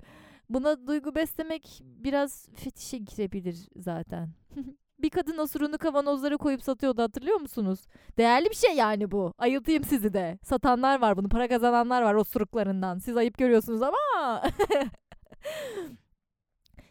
[0.48, 4.29] Buna duygu beslemek biraz fetişe girebilir zaten.
[4.98, 7.81] bir kadın osuruğunu kavanozlara koyup satıyordu hatırlıyor musunuz?
[8.18, 9.33] Değerli bir şey yani bu.
[9.38, 10.38] Ayıltayım sizi de.
[10.42, 11.29] Satanlar var bunu.
[11.29, 12.98] Para kazananlar var osuruklarından.
[12.98, 14.42] Siz ayıp görüyorsunuz ama.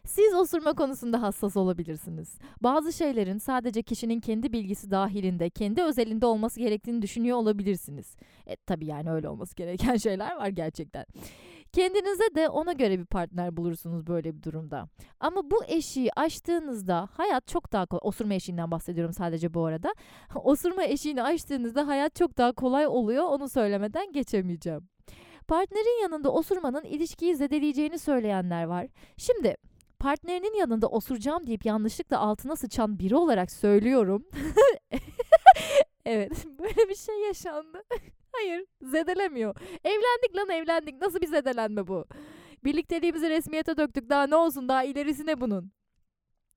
[0.07, 2.37] Siz osurma konusunda hassas olabilirsiniz.
[2.61, 8.15] Bazı şeylerin sadece kişinin kendi bilgisi dahilinde, kendi özelinde olması gerektiğini düşünüyor olabilirsiniz.
[8.47, 11.05] E, tabii yani öyle olması gereken şeyler var gerçekten.
[11.73, 14.89] Kendinize de ona göre bir partner bulursunuz böyle bir durumda.
[15.19, 18.01] Ama bu eşiği aştığınızda hayat çok daha kolay.
[18.03, 19.93] Osurma eşiğinden bahsediyorum sadece bu arada.
[20.35, 23.23] Osurma eşiğini aştığınızda hayat çok daha kolay oluyor.
[23.23, 24.87] Onu söylemeden geçemeyeceğim.
[25.47, 28.87] Partnerin yanında osurmanın ilişkiyi zedeleyeceğini söyleyenler var.
[29.17, 29.55] Şimdi
[30.03, 34.27] partnerinin yanında osuracağım deyip yanlışlıkla altına sıçan biri olarak söylüyorum.
[36.05, 37.83] evet böyle bir şey yaşandı.
[38.31, 39.55] Hayır zedelemiyor.
[39.83, 41.01] Evlendik lan evlendik.
[41.01, 42.05] Nasıl bir zedelenme bu?
[42.63, 44.09] Birlikteliğimizi resmiyete döktük.
[44.09, 45.71] Daha ne olsun daha ilerisi ne bunun?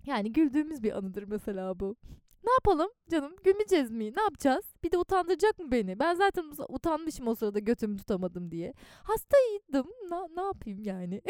[0.06, 1.96] Yani güldüğümüz bir anıdır mesela bu.
[2.44, 4.14] Ne yapalım canım gülmeyeceğiz mi?
[4.16, 4.64] Ne yapacağız?
[4.84, 5.98] Bir de utandıracak mı beni?
[5.98, 8.74] Ben zaten utanmışım o sırada götümü tutamadım diye.
[9.02, 9.86] Hastaydım.
[10.10, 11.22] Ne, ne yapayım yani?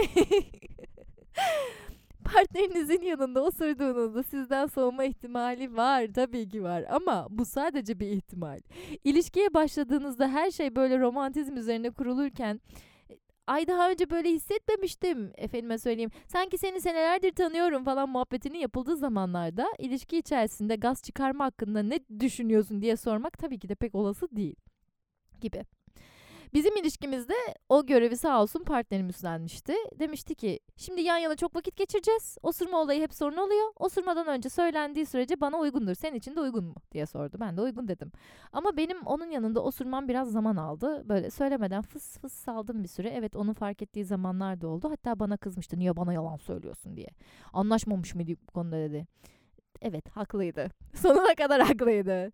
[2.35, 6.07] Partnerinizin yanında osurduğunuzda sizden soğuma ihtimali var.
[6.15, 8.61] Tabii ki var ama bu sadece bir ihtimal.
[9.05, 12.61] İlişkiye başladığınızda her şey böyle romantizm üzerine kurulurken
[13.47, 16.11] ay daha önce böyle hissetmemiştim efendime söyleyeyim.
[16.27, 22.83] Sanki seni senelerdir tanıyorum falan muhabbetinin yapıldığı zamanlarda ilişki içerisinde gaz çıkarma hakkında ne düşünüyorsun
[22.83, 24.57] diye sormak tabii ki de pek olası değil
[25.41, 25.65] gibi.
[26.57, 27.35] Bizim ilişkimizde
[27.69, 29.75] o görevi sağ olsun partnerim üstlenmişti.
[29.99, 32.39] Demişti ki şimdi yan yana çok vakit geçireceğiz.
[32.43, 33.73] Osurma olayı hep sorun oluyor.
[33.77, 35.95] Osurmadan önce söylendiği sürece bana uygundur.
[35.95, 37.37] Senin için de uygun mu diye sordu.
[37.41, 38.13] Ben de uygun dedim.
[38.53, 41.09] Ama benim onun yanında osurmam biraz zaman aldı.
[41.09, 43.09] Böyle söylemeden fıs fıs saldım bir süre.
[43.09, 44.91] Evet onun fark ettiği zamanlar da oldu.
[44.91, 45.79] Hatta bana kızmıştı.
[45.79, 47.09] Niye bana yalan söylüyorsun diye.
[47.53, 49.07] Anlaşmamış mıydık bu konuda dedi.
[49.83, 50.69] Evet haklıydı.
[50.95, 52.33] Sonuna kadar haklıydı.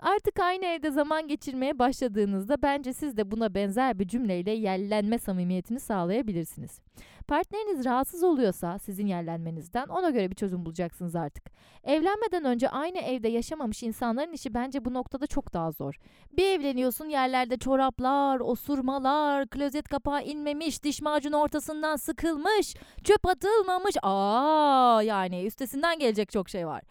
[0.00, 5.80] Artık aynı evde zaman geçirmeye başladığınızda bence siz de buna benzer bir cümleyle yerlenme samimiyetini
[5.80, 6.80] sağlayabilirsiniz.
[7.28, 11.44] Partneriniz rahatsız oluyorsa sizin yerlenmenizden ona göre bir çözüm bulacaksınız artık.
[11.84, 15.94] Evlenmeden önce aynı evde yaşamamış insanların işi bence bu noktada çok daha zor.
[16.36, 23.96] Bir evleniyorsun yerlerde çoraplar, osurmalar, klozet kapağı inmemiş, diş macunu ortasından sıkılmış, çöp atılmamış.
[24.02, 26.82] Aa yani üstesinden gelecek çok şey var.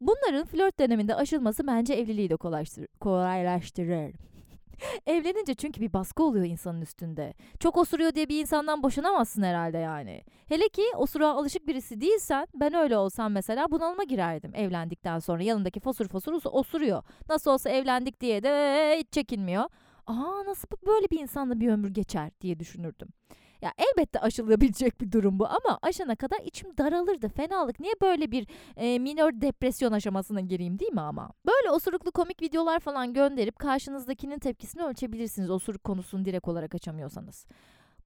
[0.00, 2.36] Bunların flört döneminde aşılması bence evliliği de
[3.00, 4.14] kolaylaştırır.
[5.06, 7.34] Evlenince çünkü bir baskı oluyor insanın üstünde.
[7.60, 10.22] Çok osuruyor diye bir insandan boşanamazsın herhalde yani.
[10.48, 15.42] Hele ki osuruğa alışık birisi değilsen ben öyle olsam mesela bunalıma girerdim evlendikten sonra.
[15.42, 17.02] Yanındaki fosur fosur osuruyor.
[17.28, 19.64] Nasıl olsa evlendik diye de hiç çekinmiyor.
[20.06, 23.08] Aa nasıl böyle bir insanla bir ömür geçer diye düşünürdüm.
[23.62, 27.28] Ya elbette aşılabilecek bir durum bu ama aşana kadar içim daralırdı.
[27.28, 31.32] Fenalık niye böyle bir e, minor depresyon aşamasına gireyim değil mi ama?
[31.46, 37.46] Böyle osuruklu komik videolar falan gönderip karşınızdakinin tepkisini ölçebilirsiniz osuruk konusunu direkt olarak açamıyorsanız.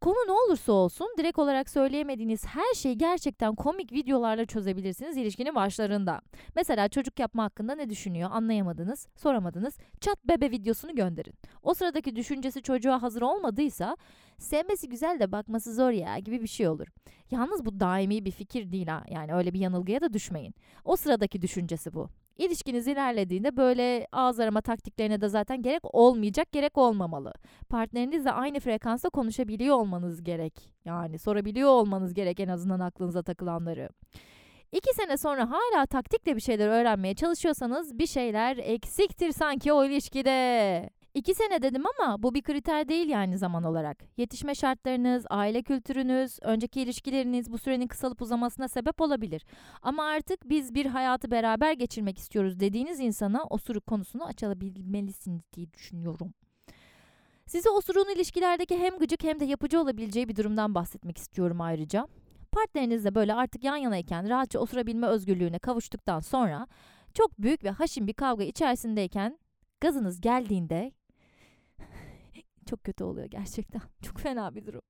[0.00, 6.20] Konu ne olursa olsun direkt olarak söyleyemediğiniz her şeyi gerçekten komik videolarla çözebilirsiniz ilişkinin başlarında.
[6.56, 9.78] Mesela çocuk yapma hakkında ne düşünüyor anlayamadınız, soramadınız.
[10.00, 11.34] Çat bebe videosunu gönderin.
[11.62, 13.96] O sıradaki düşüncesi çocuğa hazır olmadıysa
[14.38, 16.86] sevmesi güzel de bakması zor ya gibi bir şey olur.
[17.30, 19.04] Yalnız bu daimi bir fikir değil ha.
[19.10, 20.54] Yani öyle bir yanılgıya da düşmeyin.
[20.84, 22.08] O sıradaki düşüncesi bu.
[22.40, 27.33] İlişkiniz ilerlediğinde böyle ağız arama taktiklerine de zaten gerek olmayacak, gerek olmamalı.
[27.68, 30.72] Partnerinizle aynı frekansta konuşabiliyor olmanız gerek.
[30.85, 33.88] Yani sorabiliyor olmanız gerek en azından aklınıza takılanları.
[34.72, 40.90] İki sene sonra hala taktikle bir şeyler öğrenmeye çalışıyorsanız bir şeyler eksiktir sanki o ilişkide.
[41.14, 43.98] İki sene dedim ama bu bir kriter değil yani zaman olarak.
[44.16, 49.44] Yetişme şartlarınız, aile kültürünüz, önceki ilişkileriniz bu sürenin kısalıp uzamasına sebep olabilir.
[49.82, 56.34] Ama artık biz bir hayatı beraber geçirmek istiyoruz dediğiniz insana osuruk konusunu açabilmelisiniz diye düşünüyorum.
[57.46, 62.08] Size osuruğun ilişkilerdeki hem gıcık hem de yapıcı olabileceği bir durumdan bahsetmek istiyorum ayrıca.
[62.52, 66.66] Partnerinizle böyle artık yan yanayken rahatça osurabilme özgürlüğüne kavuştuktan sonra
[67.14, 69.38] çok büyük ve haşin bir kavga içerisindeyken
[69.80, 70.92] gazınız geldiğinde
[72.70, 73.83] çok kötü oluyor gerçekten.
[74.02, 74.83] Çok fena bir durum.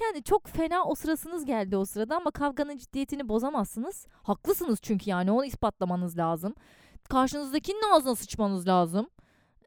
[0.00, 4.06] Yani çok fena o sırasınız geldi o sırada ama kavganın ciddiyetini bozamazsınız.
[4.22, 6.54] Haklısınız çünkü yani onu ispatlamanız lazım.
[7.08, 9.08] Karşınızdakinin ağzına sıçmanız lazım.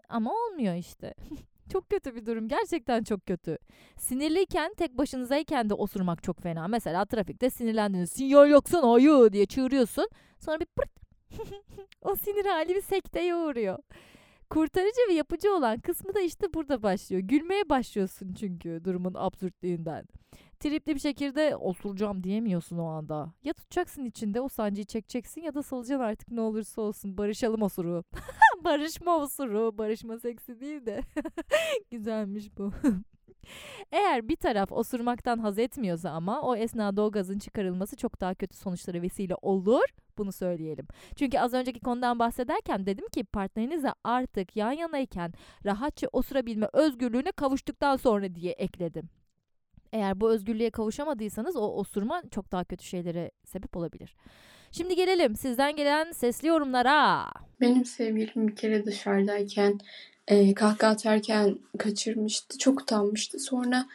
[0.10, 1.14] Ama olmuyor işte.
[1.72, 2.48] çok kötü bir durum.
[2.48, 3.58] Gerçekten çok kötü.
[3.98, 6.68] Sinirliyken tek başınızayken de osurmak çok fena.
[6.68, 8.12] Mesela trafikte sinirlendiniz.
[8.12, 10.08] Sinyal yaksana ayı diye çığırıyorsun.
[10.40, 10.92] Sonra bir pırt.
[12.02, 13.78] o sinir hali bir sekteye uğruyor.
[14.52, 17.22] Kurtarıcı ve yapıcı olan kısmı da işte burada başlıyor.
[17.22, 20.06] Gülmeye başlıyorsun çünkü durumun absürtlüğünden.
[20.60, 23.34] Tripli bir şekilde osuracağım diyemiyorsun o anda.
[23.44, 27.18] Ya tutacaksın içinde o sancıyı çekeceksin ya da salacaksın artık ne olursa olsun.
[27.18, 28.04] Barışalım osuru.
[28.64, 29.78] Barışma osuru.
[29.78, 31.02] Barışma seksi değil de.
[31.92, 32.72] Güzelmiş bu.
[33.92, 38.58] Eğer bir taraf osurmaktan haz etmiyorsa ama o esnada o gazın çıkarılması çok daha kötü
[38.58, 39.86] sonuçlara vesile olur.
[40.18, 40.88] Bunu söyleyelim.
[41.16, 45.34] Çünkü az önceki konudan bahsederken dedim ki partnerinizle artık yan yanayken
[45.66, 49.10] rahatça osurabilme özgürlüğüne kavuştuktan sonra diye ekledim.
[49.94, 54.16] Eğer bu özgürlüğe kavuşamadıysanız o osurma çok daha kötü şeylere sebep olabilir.
[54.72, 57.26] Şimdi gelelim sizden gelen sesli yorumlara.
[57.62, 59.80] Benim sevgilim bir kere dışarıdayken
[60.28, 62.58] e, kahkaha atarken kaçırmıştı.
[62.58, 63.40] Çok utanmıştı.
[63.40, 63.86] Sonra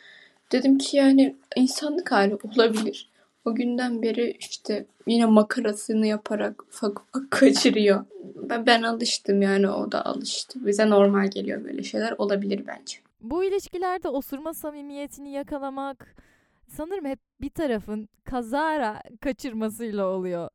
[0.53, 3.09] dedim ki yani insanlık hali olabilir.
[3.45, 8.05] O günden beri işte yine makarasını yaparak ufak ufak kaçırıyor.
[8.37, 10.67] Ben, ben alıştım yani o da alıştı.
[10.67, 12.97] Bize normal geliyor böyle şeyler olabilir bence.
[13.21, 16.17] Bu ilişkilerde osurma samimiyetini yakalamak
[16.69, 20.49] sanırım hep bir tarafın kazara kaçırmasıyla oluyor.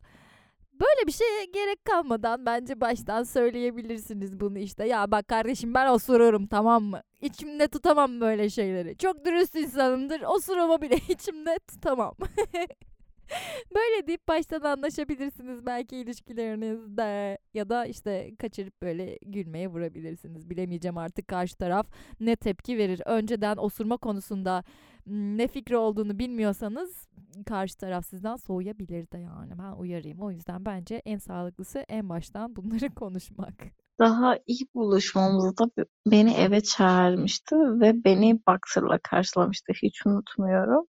[0.82, 4.88] Böyle bir şeye gerek kalmadan bence baştan söyleyebilirsiniz bunu işte.
[4.88, 7.02] Ya bak kardeşim ben osururum tamam mı?
[7.22, 8.98] İçimde tutamam böyle şeyleri.
[8.98, 10.22] Çok dürüst insanımdır.
[10.22, 12.16] Osurumu bile içimde tutamam.
[13.76, 20.50] böyle deyip baştan anlaşabilirsiniz belki ilişkilerinizde ya da işte kaçırıp böyle gülmeye vurabilirsiniz.
[20.50, 21.88] Bilemeyeceğim artık karşı taraf
[22.20, 23.02] ne tepki verir.
[23.06, 24.64] Önceden osurma konusunda
[25.08, 27.08] ne fikri olduğunu bilmiyorsanız
[27.46, 29.54] karşı taraf sizden soğuyabilir de yani.
[29.60, 30.22] Ben uyarayım.
[30.22, 33.54] O yüzden bence en sağlıklısı en baştan bunları konuşmak.
[34.00, 35.66] Daha ilk buluşmamızda
[36.08, 39.74] beni eve çağırmıştı ve beni boxer'la karşılamıştı.
[39.84, 40.86] Hiç unutmuyorum.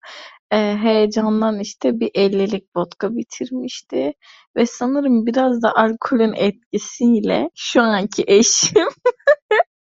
[0.50, 4.12] Ee, heyecandan işte bir 50'lik vodka bitirmişti
[4.56, 8.88] ve sanırım biraz da alkolün etkisiyle şu anki eşim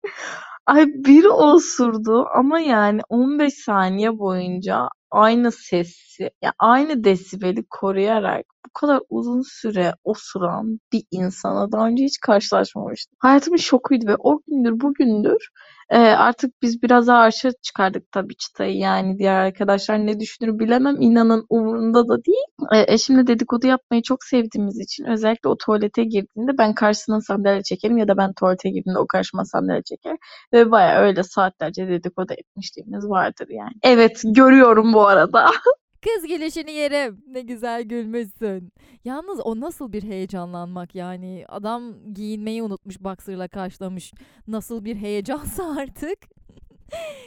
[0.66, 8.70] Ay biri osurdu ama yani 15 saniye boyunca aynı sesi, ya aynı desibeli koruyarak bu
[8.74, 13.16] kadar uzun süre osuran bir insana daha önce hiç karşılaşmamıştım.
[13.18, 15.48] Hayatımın şokuydu ve o gündür bugündür
[15.92, 20.96] e, artık biz biraz daha aşağı çıkardık tabii çıtayı yani diğer arkadaşlar ne düşünür bilemem
[21.00, 22.44] inanın umurunda da değil.
[22.74, 27.98] E, eşimle dedikodu yapmayı çok sevdiğimiz için özellikle o tuvalete girdiğinde ben karşısına sandalye çekerim
[27.98, 30.16] ya da ben tuvalete girdiğimde o karşıma sandalye çeker
[30.52, 33.74] ve baya öyle saatlerce dedikodu etmişliğimiz vardır yani.
[33.82, 35.50] Evet görüyorum bu arada.
[36.02, 37.24] Kız gelişini yerim.
[37.26, 38.72] Ne güzel gülmüşsün.
[39.04, 41.44] Yalnız o nasıl bir heyecanlanmak yani.
[41.48, 44.12] Adam giyinmeyi unutmuş boxer'la karşılamış.
[44.48, 46.18] Nasıl bir heyecansa artık.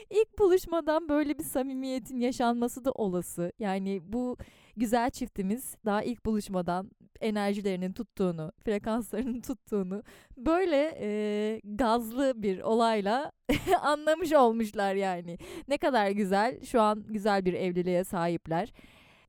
[0.09, 3.51] İlk buluşmadan böyle bir samimiyetin yaşanması da olası.
[3.59, 4.37] Yani bu
[4.77, 10.03] güzel çiftimiz daha ilk buluşmadan enerjilerinin tuttuğunu, frekanslarının tuttuğunu
[10.37, 13.31] böyle e, gazlı bir olayla
[13.81, 15.37] anlamış olmuşlar yani.
[15.67, 16.63] Ne kadar güzel.
[16.63, 18.71] Şu an güzel bir evliliğe sahipler.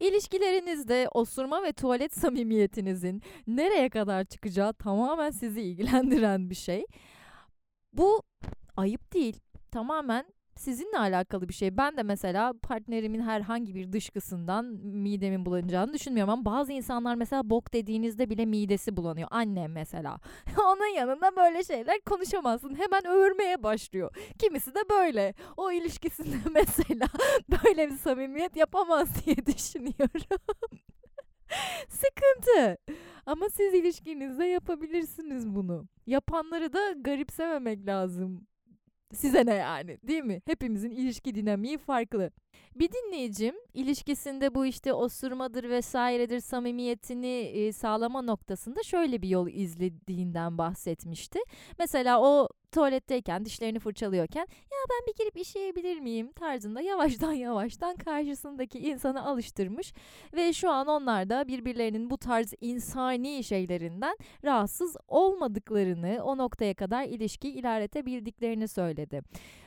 [0.00, 6.86] İlişkilerinizde osurma ve tuvalet samimiyetinizin nereye kadar çıkacağı tamamen sizi ilgilendiren bir şey.
[7.92, 8.22] Bu
[8.76, 9.40] ayıp değil.
[9.70, 10.24] Tamamen
[10.56, 11.76] sizinle alakalı bir şey.
[11.76, 17.72] Ben de mesela partnerimin herhangi bir dışkısından midemin bulanacağını düşünmüyorum ama bazı insanlar mesela bok
[17.72, 19.28] dediğinizde bile midesi bulanıyor.
[19.30, 20.18] Annem mesela.
[20.58, 22.74] Onun yanında böyle şeyler konuşamazsın.
[22.74, 24.16] Hemen övürmeye başlıyor.
[24.38, 25.34] Kimisi de böyle.
[25.56, 27.06] O ilişkisinde mesela
[27.48, 30.56] böyle bir samimiyet yapamaz diye düşünüyorum.
[31.88, 32.78] Sıkıntı.
[33.26, 35.88] Ama siz ilişkinizde yapabilirsiniz bunu.
[36.06, 38.46] Yapanları da garipsememek lazım.
[39.14, 40.42] Size ne yani değil mi?
[40.46, 42.30] Hepimizin ilişki dinamiği farklı.
[42.74, 50.58] Bir dinleyicim ilişkisinde bu işte osurmadır vesairedir samimiyetini e, sağlama noktasında şöyle bir yol izlediğinden
[50.58, 51.38] bahsetmişti.
[51.78, 58.78] Mesela o tuvaletteyken dişlerini fırçalıyorken ya ben bir girip işeyebilir miyim tarzında yavaştan yavaştan karşısındaki
[58.78, 59.92] insanı alıştırmış
[60.32, 67.04] ve şu an onlar da birbirlerinin bu tarz insani şeylerinden rahatsız olmadıklarını o noktaya kadar
[67.04, 69.22] ilişki ilerletebildiklerini söyledi.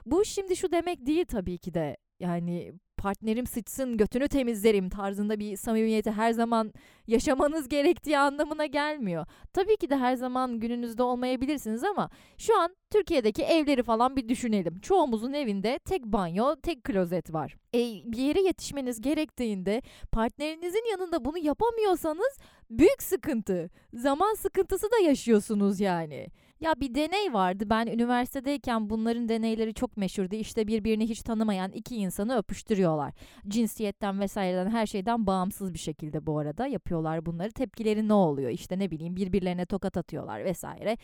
[0.05, 5.57] Bu şimdi şu demek değil tabii ki de yani partnerim sıçsın götünü temizlerim tarzında bir
[5.57, 6.73] samimiyeti her zaman
[7.07, 9.25] yaşamanız gerektiği anlamına gelmiyor.
[9.53, 14.79] Tabii ki de her zaman gününüzde olmayabilirsiniz ama şu an Türkiye'deki evleri falan bir düşünelim.
[14.79, 17.55] Çoğumuzun evinde tek banyo, tek klozet var.
[17.75, 17.79] E,
[18.11, 22.37] bir yere yetişmeniz gerektiğinde partnerinizin yanında bunu yapamıyorsanız
[22.69, 23.69] büyük sıkıntı.
[23.93, 26.27] Zaman sıkıntısı da yaşıyorsunuz yani.
[26.59, 27.69] Ya bir deney vardı.
[27.69, 30.35] Ben üniversitedeyken bunların deneyleri çok meşhurdu.
[30.35, 33.13] İşte birbirini hiç tanımayan iki insanı öpüştürüyorlar.
[33.47, 37.51] Cinsiyetten vesaireden her şeyden bağımsız bir şekilde bu arada yapıyorlar bunları.
[37.51, 38.49] Tepkileri ne oluyor?
[38.49, 40.97] İşte ne bileyim birbirlerine tokat atıyorlar vesaire.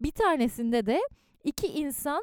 [0.00, 1.00] Bir tanesinde de
[1.44, 2.22] iki insan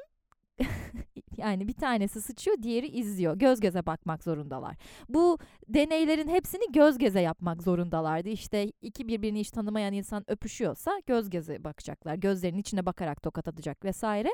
[1.38, 3.36] yani bir tanesi sıçıyor, diğeri izliyor.
[3.36, 4.76] Göz göze bakmak zorundalar.
[5.10, 8.30] Bu deneylerin hepsini göz göze yapmak zorundalardı.
[8.30, 12.16] İşte iki birbirini hiç tanımayan insan öpüşüyorsa göz göze bakacaklar.
[12.16, 14.30] Gözlerinin içine bakarak tokat atacak vesaire.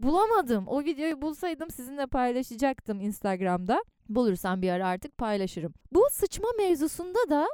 [0.00, 0.66] Bulamadım.
[0.66, 3.84] O videoyu bulsaydım sizinle paylaşacaktım Instagram'da.
[4.08, 5.74] Bulursam bir ara artık paylaşırım.
[5.92, 7.46] Bu sıçma mevzusunda da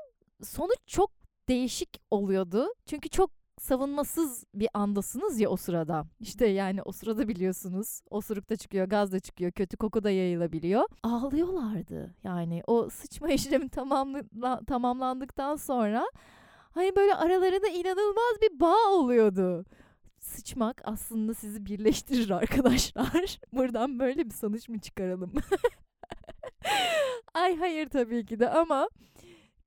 [0.42, 1.11] sonuç çok
[1.49, 2.66] değişik oluyordu.
[2.86, 3.30] Çünkü çok
[3.61, 6.04] savunmasız bir andasınız ya o sırada.
[6.20, 10.84] İşte yani o sırada biliyorsunuz osuruk da çıkıyor, gaz da çıkıyor, kötü koku da yayılabiliyor.
[11.02, 12.14] Ağlıyorlardı.
[12.24, 16.06] Yani o sıçma işlemi tamamla, tamamlandıktan sonra
[16.70, 19.64] hani böyle aralarında inanılmaz bir bağ oluyordu.
[20.20, 23.40] Sıçmak aslında sizi birleştirir arkadaşlar.
[23.52, 25.32] Buradan böyle bir sonuç mu çıkaralım?
[27.34, 28.88] Ay hayır tabii ki de ama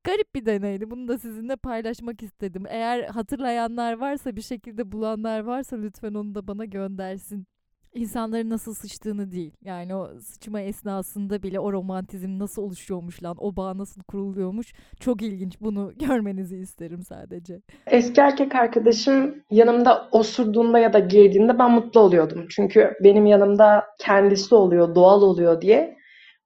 [0.03, 0.91] Garip bir deneydi.
[0.91, 2.63] Bunu da sizinle paylaşmak istedim.
[2.69, 7.47] Eğer hatırlayanlar varsa bir şekilde bulanlar varsa lütfen onu da bana göndersin
[7.93, 9.51] insanların nasıl sıçtığını değil.
[9.63, 14.73] Yani o sıçma esnasında bile o romantizm nasıl oluşuyormuş lan, o bağ nasıl kuruluyormuş.
[14.99, 15.61] Çok ilginç.
[15.61, 17.61] Bunu görmenizi isterim sadece.
[17.87, 22.45] Eski erkek arkadaşım yanımda osurduğunda ya da girdiğinde ben mutlu oluyordum.
[22.49, 26.00] Çünkü benim yanımda kendisi oluyor, doğal oluyor diye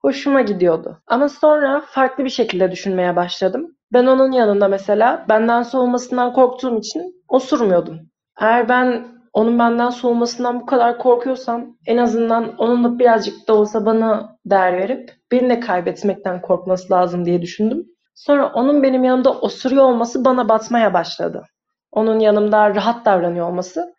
[0.05, 0.97] hoşuma gidiyordu.
[1.07, 3.75] Ama sonra farklı bir şekilde düşünmeye başladım.
[3.93, 7.99] Ben onun yanında mesela benden soğumasından korktuğum için osurmuyordum.
[8.39, 14.37] Eğer ben onun benden soğumasından bu kadar korkuyorsam en azından onunla birazcık da olsa bana
[14.45, 17.85] değer verip beni de kaybetmekten korkması lazım diye düşündüm.
[18.15, 21.43] Sonra onun benim yanımda osuruyor olması bana batmaya başladı.
[21.91, 23.94] Onun yanımda rahat davranıyor olması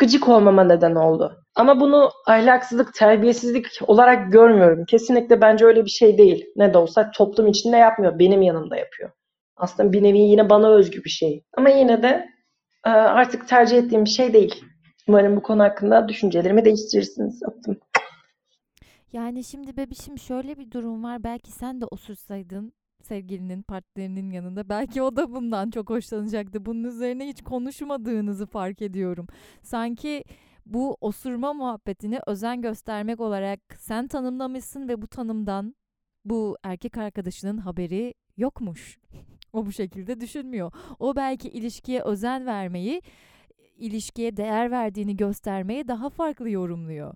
[0.00, 1.36] gıcık olmama neden oldu.
[1.54, 4.84] Ama bunu ahlaksızlık, terbiyesizlik olarak görmüyorum.
[4.84, 6.46] Kesinlikle bence öyle bir şey değil.
[6.56, 9.10] Ne de olsa toplum içinde yapmıyor, benim yanımda yapıyor.
[9.56, 11.44] Aslında bir nevi yine bana özgü bir şey.
[11.56, 12.26] Ama yine de
[12.86, 14.64] e, artık tercih ettiğim bir şey değil.
[15.08, 17.42] Umarım bu konu hakkında düşüncelerimi değiştirirsiniz.
[17.48, 17.80] Öptüm.
[19.12, 21.24] Yani şimdi bebişim şöyle bir durum var.
[21.24, 22.72] Belki sen de osursaydın
[23.02, 26.66] sevgilinin, partnerinin yanında belki o da bundan çok hoşlanacaktı.
[26.66, 29.26] Bunun üzerine hiç konuşmadığınızı fark ediyorum.
[29.62, 30.24] Sanki
[30.66, 35.74] bu osurma muhabbetini özen göstermek olarak sen tanımlamışsın ve bu tanımdan
[36.24, 38.98] bu erkek arkadaşının haberi yokmuş.
[39.52, 40.72] o bu şekilde düşünmüyor.
[40.98, 43.02] O belki ilişkiye özen vermeyi
[43.80, 47.14] ilişkiye değer verdiğini göstermeyi daha farklı yorumluyor.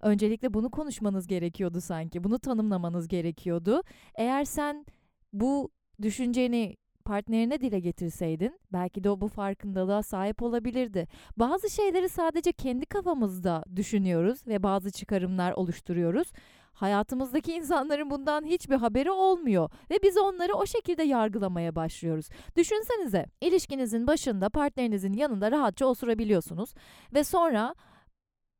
[0.00, 2.24] Öncelikle bunu konuşmanız gerekiyordu sanki.
[2.24, 3.82] Bunu tanımlamanız gerekiyordu.
[4.14, 4.86] Eğer sen
[5.32, 5.70] bu
[6.02, 11.08] düşünceni partnerine dile getirseydin belki de o bu farkındalığa sahip olabilirdi.
[11.36, 16.32] Bazı şeyleri sadece kendi kafamızda düşünüyoruz ve bazı çıkarımlar oluşturuyoruz
[16.80, 22.28] hayatımızdaki insanların bundan hiçbir haberi olmuyor ve biz onları o şekilde yargılamaya başlıyoruz.
[22.56, 26.74] Düşünsenize ilişkinizin başında partnerinizin yanında rahatça osurabiliyorsunuz
[27.14, 27.74] ve sonra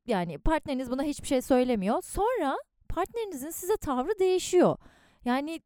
[0.07, 2.03] yani partneriniz buna hiçbir şey söylemiyor.
[2.03, 2.59] Sonra
[2.89, 4.77] partnerinizin size tavrı değişiyor.
[5.25, 5.61] Yani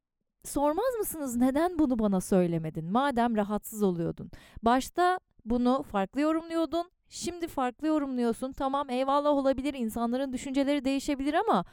[0.45, 2.93] sormaz mısınız neden bunu bana söylemedin?
[2.93, 4.30] Madem rahatsız oluyordun.
[4.62, 6.90] Başta bunu farklı yorumluyordun.
[7.09, 8.53] Şimdi farklı yorumluyorsun.
[8.53, 9.74] Tamam eyvallah olabilir.
[9.74, 11.64] insanların düşünceleri değişebilir ama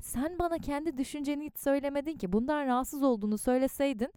[0.00, 2.32] sen bana kendi düşünceni hiç söylemedin ki.
[2.32, 4.12] Bundan rahatsız olduğunu söyleseydin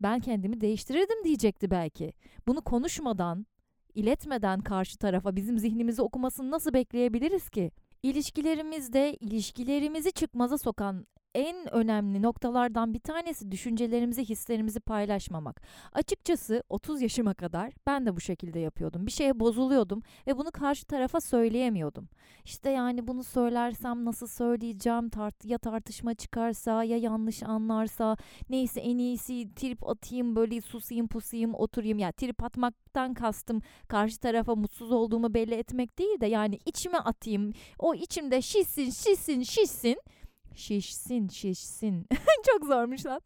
[0.00, 2.12] ben kendimi değiştirirdim diyecekti belki.
[2.46, 3.46] Bunu konuşmadan,
[3.94, 7.70] iletmeden karşı tarafa bizim zihnimizi okumasını nasıl bekleyebiliriz ki?
[8.02, 11.06] İlişkilerimizde ilişkilerimizi çıkmaza sokan
[11.36, 15.62] en önemli noktalardan bir tanesi düşüncelerimizi, hislerimizi paylaşmamak.
[15.92, 19.06] Açıkçası 30 yaşıma kadar ben de bu şekilde yapıyordum.
[19.06, 22.08] Bir şeye bozuluyordum ve bunu karşı tarafa söyleyemiyordum.
[22.44, 25.08] İşte yani bunu söylersem nasıl söyleyeceğim?
[25.08, 28.16] Tart ya tartışma çıkarsa ya yanlış anlarsa
[28.50, 31.98] neyse en iyisi trip atayım böyle susayım pusayım oturayım.
[31.98, 37.52] Ya trip atmaktan kastım karşı tarafa mutsuz olduğumu belli etmek değil de yani içime atayım.
[37.78, 39.96] O içimde şişsin şişsin şişsin
[40.56, 42.06] Şişsin şişsin.
[42.46, 43.20] Çok zormuş lan.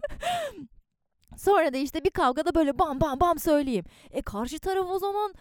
[1.36, 3.84] Sonra da işte bir kavgada böyle bam bam bam söyleyeyim.
[4.10, 5.34] E karşı taraf o zaman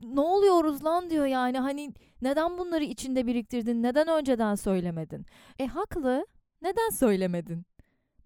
[0.00, 5.26] ne oluyoruz lan diyor yani hani neden bunları içinde biriktirdin neden önceden söylemedin?
[5.58, 6.26] E haklı
[6.62, 7.66] neden söylemedin?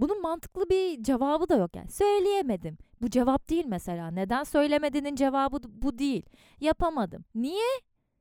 [0.01, 2.79] Bunun mantıklı bir cevabı da yok yani söyleyemedim.
[3.03, 6.27] Bu cevap değil mesela neden söylemediğinin cevabı bu değil.
[6.61, 7.25] Yapamadım.
[7.35, 7.67] Niye?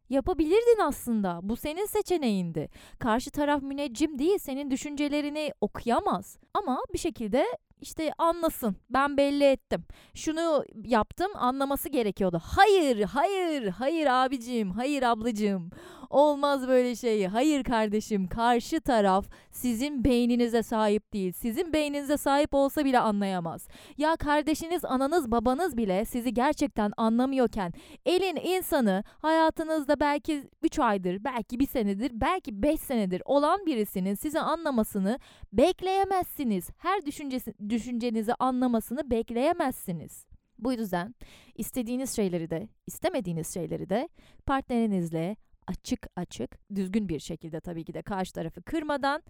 [0.09, 1.39] Yapabilirdin aslında.
[1.43, 2.69] Bu senin seçeneğindi.
[2.99, 6.37] Karşı taraf müneccim değil, senin düşüncelerini okuyamaz.
[6.53, 7.45] Ama bir şekilde
[7.82, 8.75] işte anlasın.
[8.89, 9.84] Ben belli ettim.
[10.13, 12.41] Şunu yaptım, anlaması gerekiyordu.
[12.43, 15.69] Hayır, hayır, hayır abicim, hayır ablacığım.
[16.09, 17.25] Olmaz böyle şey.
[17.25, 21.32] Hayır kardeşim, karşı taraf sizin beyninize sahip değil.
[21.32, 23.67] Sizin beyninize sahip olsa bile anlayamaz.
[23.97, 27.73] Ya kardeşiniz, ananız, babanız bile sizi gerçekten anlamıyorken
[28.05, 34.39] elin insanı hayatınızda belki 3 aydır, belki 1 senedir, belki 5 senedir olan birisinin sizi
[34.39, 35.19] anlamasını
[35.53, 36.69] bekleyemezsiniz.
[36.78, 40.26] Her düşüncesi, düşüncenizi anlamasını bekleyemezsiniz.
[40.59, 41.15] Bu yüzden
[41.55, 44.09] istediğiniz şeyleri de, istemediğiniz şeyleri de
[44.45, 45.36] partnerinizle
[45.68, 49.24] açık açık, düzgün bir şekilde tabii ki de karşı tarafı kırmadan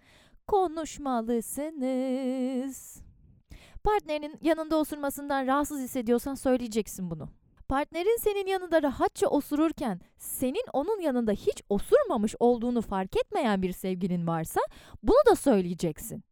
[0.47, 3.01] konuşmalısınız.
[3.83, 7.29] Partnerinin yanında osurmasından rahatsız hissediyorsan söyleyeceksin bunu.
[7.69, 14.27] Partnerin senin yanında rahatça osururken senin onun yanında hiç osurmamış olduğunu fark etmeyen bir sevgilin
[14.27, 14.61] varsa
[15.03, 16.23] bunu da söyleyeceksin.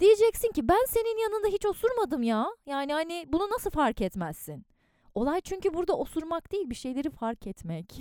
[0.00, 2.46] Diyeceksin ki ben senin yanında hiç osurmadım ya.
[2.66, 4.66] Yani hani bunu nasıl fark etmezsin?
[5.14, 8.00] Olay çünkü burada osurmak değil bir şeyleri fark etmek.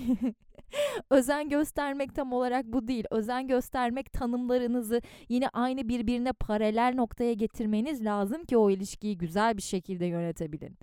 [1.10, 3.06] Özen göstermek tam olarak bu değil.
[3.12, 9.62] Özen göstermek tanımlarınızı yine aynı birbirine paralel noktaya getirmeniz lazım ki o ilişkiyi güzel bir
[9.62, 10.78] şekilde yönetebilin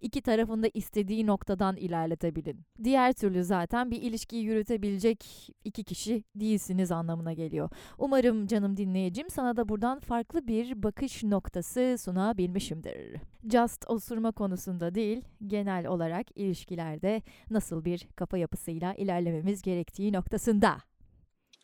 [0.00, 2.60] iki tarafında istediği noktadan ilerletebilin.
[2.84, 7.70] Diğer türlü zaten bir ilişkiyi yürütebilecek iki kişi değilsiniz anlamına geliyor.
[7.98, 13.20] Umarım canım dinleyicim sana da buradan farklı bir bakış noktası sunabilmişimdir.
[13.52, 20.76] Just osurma konusunda değil, genel olarak ilişkilerde nasıl bir kafa yapısıyla ilerlememiz gerektiği noktasında.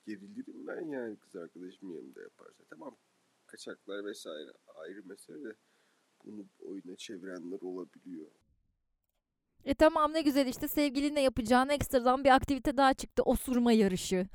[0.07, 2.65] Gerilirim ben yani kız arkadaşım yanımda yaparsa.
[2.71, 2.97] Tamam
[3.47, 5.55] kaçaklar vesaire ayrı mesele de
[6.25, 8.31] bunu oyuna çevirenler olabiliyor.
[9.65, 13.23] E tamam ne güzel işte sevgilinle yapacağın ekstradan bir aktivite daha çıktı.
[13.23, 14.27] Osurma yarışı.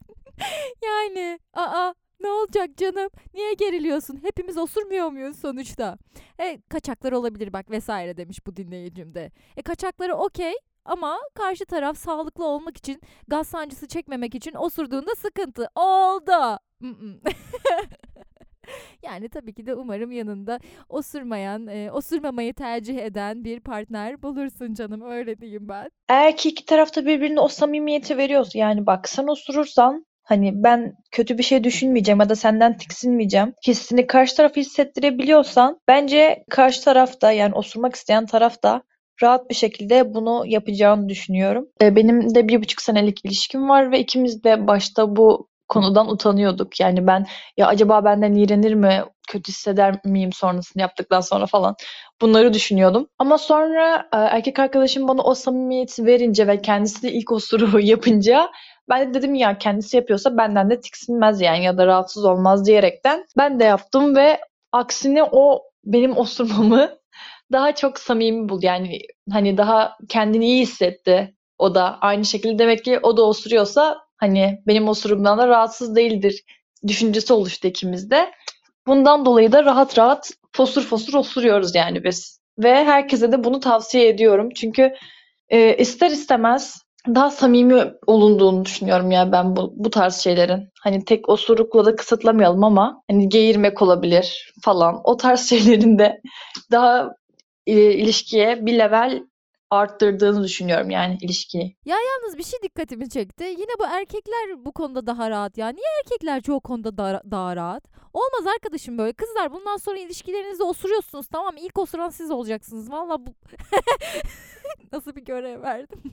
[0.84, 3.10] yani aa ne olacak canım?
[3.34, 4.22] Niye geriliyorsun?
[4.22, 5.98] Hepimiz osurmuyor muyuz sonuçta?
[6.40, 9.32] E kaçaklar olabilir bak vesaire demiş bu dinleyicim de.
[9.56, 10.54] E kaçakları okey
[10.84, 16.58] ama karşı taraf sağlıklı olmak için gaz sancısı çekmemek için osurduğunda sıkıntı oldu.
[19.02, 25.02] Yani tabii ki de umarım yanında osurmayan, e, osurmamayı tercih eden bir partner bulursun canım
[25.10, 25.90] öyle diyeyim ben.
[26.08, 31.38] Eğer ki iki tarafta birbirine o samimiyeti veriyorsa yani bak sen osurursan hani ben kötü
[31.38, 37.54] bir şey düşünmeyeceğim ya da senden tiksinmeyeceğim hissini karşı taraf hissettirebiliyorsan bence karşı tarafta yani
[37.54, 38.82] osurmak isteyen tarafta
[39.22, 41.68] rahat bir şekilde bunu yapacağını düşünüyorum.
[41.82, 46.80] E, benim de bir buçuk senelik ilişkim var ve ikimiz de başta bu konudan utanıyorduk.
[46.80, 51.74] Yani ben ya acaba benden iğrenir mi, kötü hisseder miyim sonrasını yaptıktan sonra falan
[52.22, 53.08] bunları düşünüyordum.
[53.18, 58.50] Ama sonra e, erkek arkadaşım bana o samimiyeti verince ve kendisi de ilk osuru yapınca
[58.88, 63.24] ben de dedim ya kendisi yapıyorsa benden de tiksinmez yani ya da rahatsız olmaz diyerekten
[63.38, 64.40] ben de yaptım ve
[64.72, 66.90] aksine o benim osurmamı
[67.52, 68.66] daha çok samimi buldu.
[68.66, 68.98] Yani
[69.32, 71.98] hani daha kendini iyi hissetti o da.
[72.00, 76.44] Aynı şekilde demek ki o da osuruyorsa Hani benim osurumdan da rahatsız değildir
[76.86, 78.30] düşüncesi oluştu ikimizde.
[78.86, 82.40] Bundan dolayı da rahat rahat fosur fosur osuruyoruz yani biz.
[82.58, 84.48] Ve herkese de bunu tavsiye ediyorum.
[84.54, 84.94] Çünkü
[85.48, 86.82] e, ister istemez
[87.14, 90.68] daha samimi olunduğunu düşünüyorum ya yani ben bu, bu tarz şeylerin.
[90.80, 95.00] Hani tek osurukla da kısıtlamayalım ama hani geğirmek olabilir falan.
[95.04, 96.20] O tarz şeylerin de
[96.70, 97.10] daha
[97.66, 99.22] e, ilişkiye bir level
[99.70, 101.76] arttırdığını düşünüyorum yani ilişkiyi.
[101.84, 103.44] Ya yalnız bir şey dikkatimi çekti.
[103.44, 105.68] Yine bu erkekler bu konuda daha rahat ya.
[105.68, 107.84] Niye erkekler çoğu konuda daha, daha rahat?
[108.12, 109.12] Olmaz arkadaşım böyle.
[109.12, 111.26] Kızlar bundan sonra ilişkilerinizde osuruyorsunuz.
[111.26, 112.92] Tamam ilk osuran siz olacaksınız.
[112.92, 113.34] Valla bu...
[114.92, 116.02] Nasıl bir görev verdim?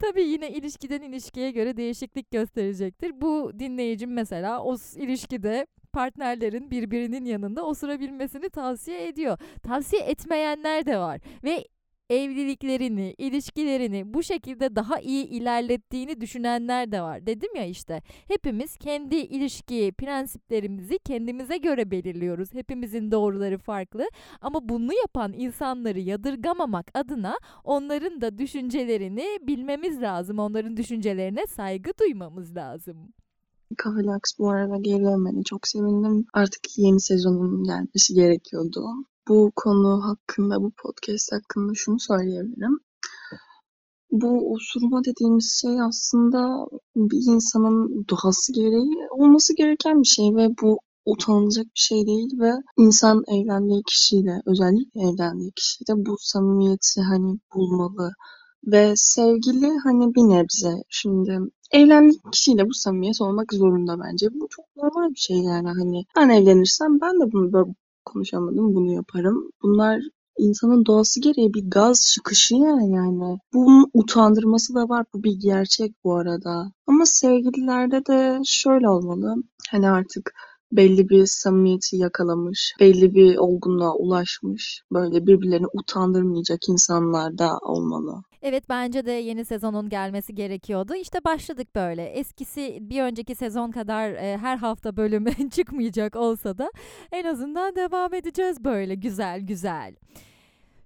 [0.00, 3.20] Tabii yine ilişkiden ilişkiye göre değişiklik gösterecektir.
[3.20, 5.66] Bu dinleyicim mesela o ilişkide
[5.96, 9.38] partnerlerin birbirinin yanında osurabilmesini tavsiye ediyor.
[9.62, 11.64] Tavsiye etmeyenler de var ve
[12.10, 17.26] evliliklerini, ilişkilerini bu şekilde daha iyi ilerlettiğini düşünenler de var.
[17.26, 22.54] Dedim ya işte hepimiz kendi ilişki prensiplerimizi kendimize göre belirliyoruz.
[22.54, 24.08] Hepimizin doğruları farklı
[24.40, 30.38] ama bunu yapan insanları yadırgamamak adına onların da düşüncelerini bilmemiz lazım.
[30.38, 33.12] Onların düşüncelerine saygı duymamız lazım.
[33.78, 36.26] Kahvelax bu arada geri dönmeni çok sevindim.
[36.32, 38.84] Artık yeni sezonun gelmesi gerekiyordu.
[39.28, 42.78] Bu konu hakkında, bu podcast hakkında şunu söyleyebilirim.
[44.10, 46.66] Bu osurma dediğimiz şey aslında
[46.96, 52.52] bir insanın doğası gereği olması gereken bir şey ve bu utanılacak bir şey değil ve
[52.76, 58.12] insan evlendiği kişiyle, özellikle evlendiği kişiyle bu samimiyeti hani bulmalı
[58.66, 61.38] ve sevgili hani bir nebze şimdi
[61.70, 64.26] evlendiği kişiyle bu samimiyet olmak zorunda bence.
[64.34, 68.92] Bu çok normal bir şey yani hani ben evlenirsem ben de bunu böyle konuşamadım bunu
[68.92, 69.50] yaparım.
[69.62, 70.00] Bunlar
[70.38, 73.38] insanın doğası gereği bir gaz çıkışı yani yani.
[73.54, 75.06] Bunun utandırması da var.
[75.14, 76.72] Bu bir gerçek bu arada.
[76.86, 79.34] Ama sevgililerde de şöyle olmalı.
[79.70, 80.32] Hani artık
[80.72, 88.22] belli bir samimiyeti yakalamış, belli bir olgunluğa ulaşmış, böyle birbirlerini utandırmayacak insanlar da olmalı.
[88.48, 90.94] Evet bence de yeni sezonun gelmesi gerekiyordu.
[90.94, 92.04] İşte başladık böyle.
[92.04, 96.70] Eskisi bir önceki sezon kadar e, her hafta bölüm çıkmayacak olsa da
[97.12, 99.94] en azından devam edeceğiz böyle güzel güzel.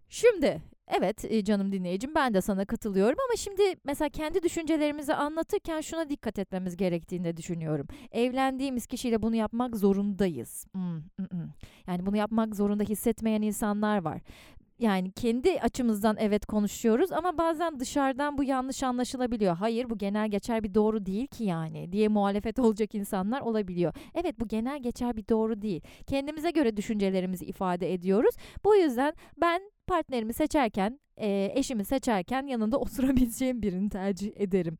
[0.08, 0.62] Şimdi
[0.98, 6.08] Evet e, canım dinleyicim ben de sana katılıyorum ama şimdi mesela kendi düşüncelerimizi anlatırken şuna
[6.08, 7.86] dikkat etmemiz gerektiğini düşünüyorum.
[8.12, 10.66] Evlendiğimiz kişiyle bunu yapmak zorundayız.
[10.72, 11.48] Hmm, hmm, hmm.
[11.86, 14.20] Yani bunu yapmak zorunda hissetmeyen insanlar var.
[14.80, 19.56] Yani kendi açımızdan evet konuşuyoruz ama bazen dışarıdan bu yanlış anlaşılabiliyor.
[19.56, 23.94] Hayır bu genel geçer bir doğru değil ki yani diye muhalefet olacak insanlar olabiliyor.
[24.14, 25.82] Evet bu genel geçer bir doğru değil.
[26.06, 28.34] Kendimize göre düşüncelerimizi ifade ediyoruz.
[28.64, 34.78] Bu yüzden ben partnerimi seçerken, eşimi seçerken yanında oturabileceğim birini tercih ederim.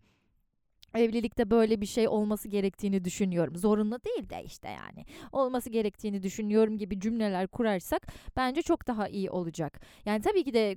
[0.94, 3.56] Evlilikte böyle bir şey olması gerektiğini düşünüyorum.
[3.56, 5.04] Zorunlu değil de işte yani.
[5.32, 9.80] Olması gerektiğini düşünüyorum gibi cümleler kurarsak bence çok daha iyi olacak.
[10.04, 10.76] Yani tabii ki de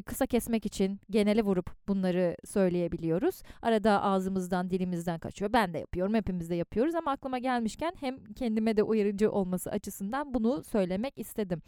[0.00, 3.42] kısa kesmek için genele vurup bunları söyleyebiliyoruz.
[3.62, 5.52] Arada ağzımızdan, dilimizden kaçıyor.
[5.52, 10.34] Ben de yapıyorum, hepimiz de yapıyoruz ama aklıma gelmişken hem kendime de uyarıcı olması açısından
[10.34, 11.62] bunu söylemek istedim.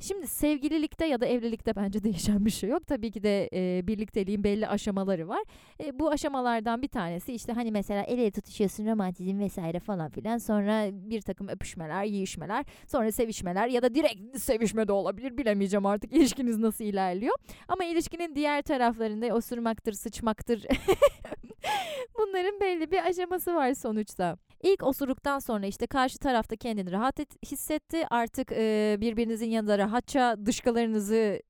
[0.00, 2.86] Şimdi sevgililikte ya da evlilikte bence değişen bir şey yok.
[2.86, 5.42] Tabii ki de e, birlikteliğin belli aşamaları var.
[5.84, 10.38] E, bu aşamalardan bir tanesi işte hani mesela el ele tutuşuyorsun romantizm vesaire falan filan.
[10.38, 15.38] Sonra bir takım öpüşmeler, yiyişmeler, sonra sevişmeler ya da direkt sevişme de olabilir.
[15.38, 17.34] Bilemeyeceğim artık ilişkiniz nasıl ilerliyor.
[17.68, 20.62] Ama ilişkinin diğer taraflarında osurmaktır, sıçmaktır.
[22.18, 24.36] Bunların belli bir aşaması var sonuçta.
[24.62, 28.06] İlk osuruktan sonra işte karşı tarafta kendini rahat et, hissetti.
[28.10, 31.42] Artık e, birbirinizin yanında rahatça dışkılarınızı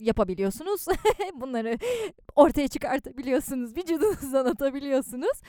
[0.00, 0.86] yapabiliyorsunuz.
[1.34, 1.78] Bunları
[2.36, 3.76] ortaya çıkartabiliyorsunuz.
[3.76, 5.40] Vücudunuzdan atabiliyorsunuz.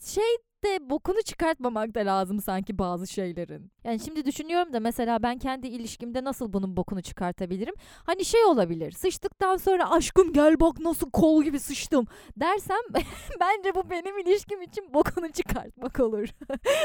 [0.00, 0.36] Şey
[0.66, 3.70] de bokunu çıkartmamak da lazım sanki bazı şeylerin.
[3.84, 7.74] Yani şimdi düşünüyorum da mesela ben kendi ilişkimde nasıl bunun bokunu çıkartabilirim?
[8.04, 8.92] Hani şey olabilir.
[8.92, 12.06] Sıçtıktan sonra aşkım gel bak nasıl kol gibi sıçtım
[12.36, 12.76] dersem
[13.40, 16.28] bence bu benim ilişkim için bokunu çıkartmak olur.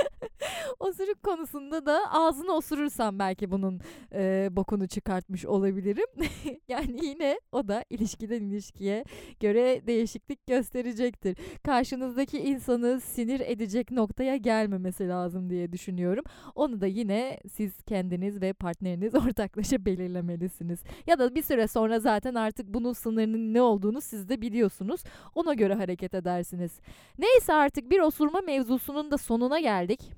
[0.80, 3.82] Osuruk konusunda da ağzını osurursam belki bunun
[4.14, 6.08] e, bokunu çıkartmış olabilirim.
[6.68, 9.04] yani yine o da ilişkiden ilişkiye
[9.40, 11.38] göre değişiklik gösterecektir.
[11.64, 13.40] Karşınızdaki insanı sinir
[13.72, 16.24] edecek noktaya gelmemesi lazım diye düşünüyorum.
[16.56, 20.80] Onu da yine siz kendiniz ve partneriniz ortaklaşa belirlemelisiniz.
[21.08, 25.04] Ya da bir süre sonra zaten artık bunun sınırının ne olduğunu siz de biliyorsunuz.
[25.36, 26.80] Ona göre hareket edersiniz.
[27.18, 30.12] Neyse artık bir osurma mevzusunun da sonuna geldik.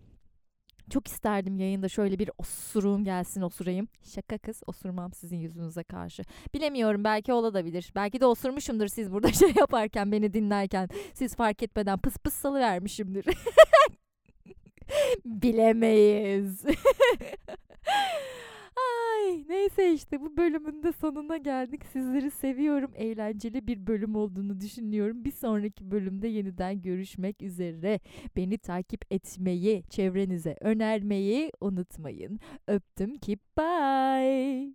[0.89, 3.87] Çok isterdim yayında şöyle bir osuruğum gelsin osurayım.
[4.03, 6.23] Şaka kız osurmam sizin yüzünüze karşı.
[6.53, 7.91] Bilemiyorum belki olabilir.
[7.95, 10.89] Belki de osurmuşumdur siz burada şey yaparken beni dinlerken.
[11.13, 13.25] Siz fark etmeden pıs pıs salıvermişimdir.
[15.25, 16.63] Bilemeyiz.
[18.75, 21.85] Ay neyse işte bu bölümün de sonuna geldik.
[21.85, 22.91] Sizleri seviyorum.
[22.95, 25.25] Eğlenceli bir bölüm olduğunu düşünüyorum.
[25.25, 27.99] Bir sonraki bölümde yeniden görüşmek üzere.
[28.35, 32.39] Beni takip etmeyi, çevrenize önermeyi unutmayın.
[32.67, 34.73] Öptüm ki bye.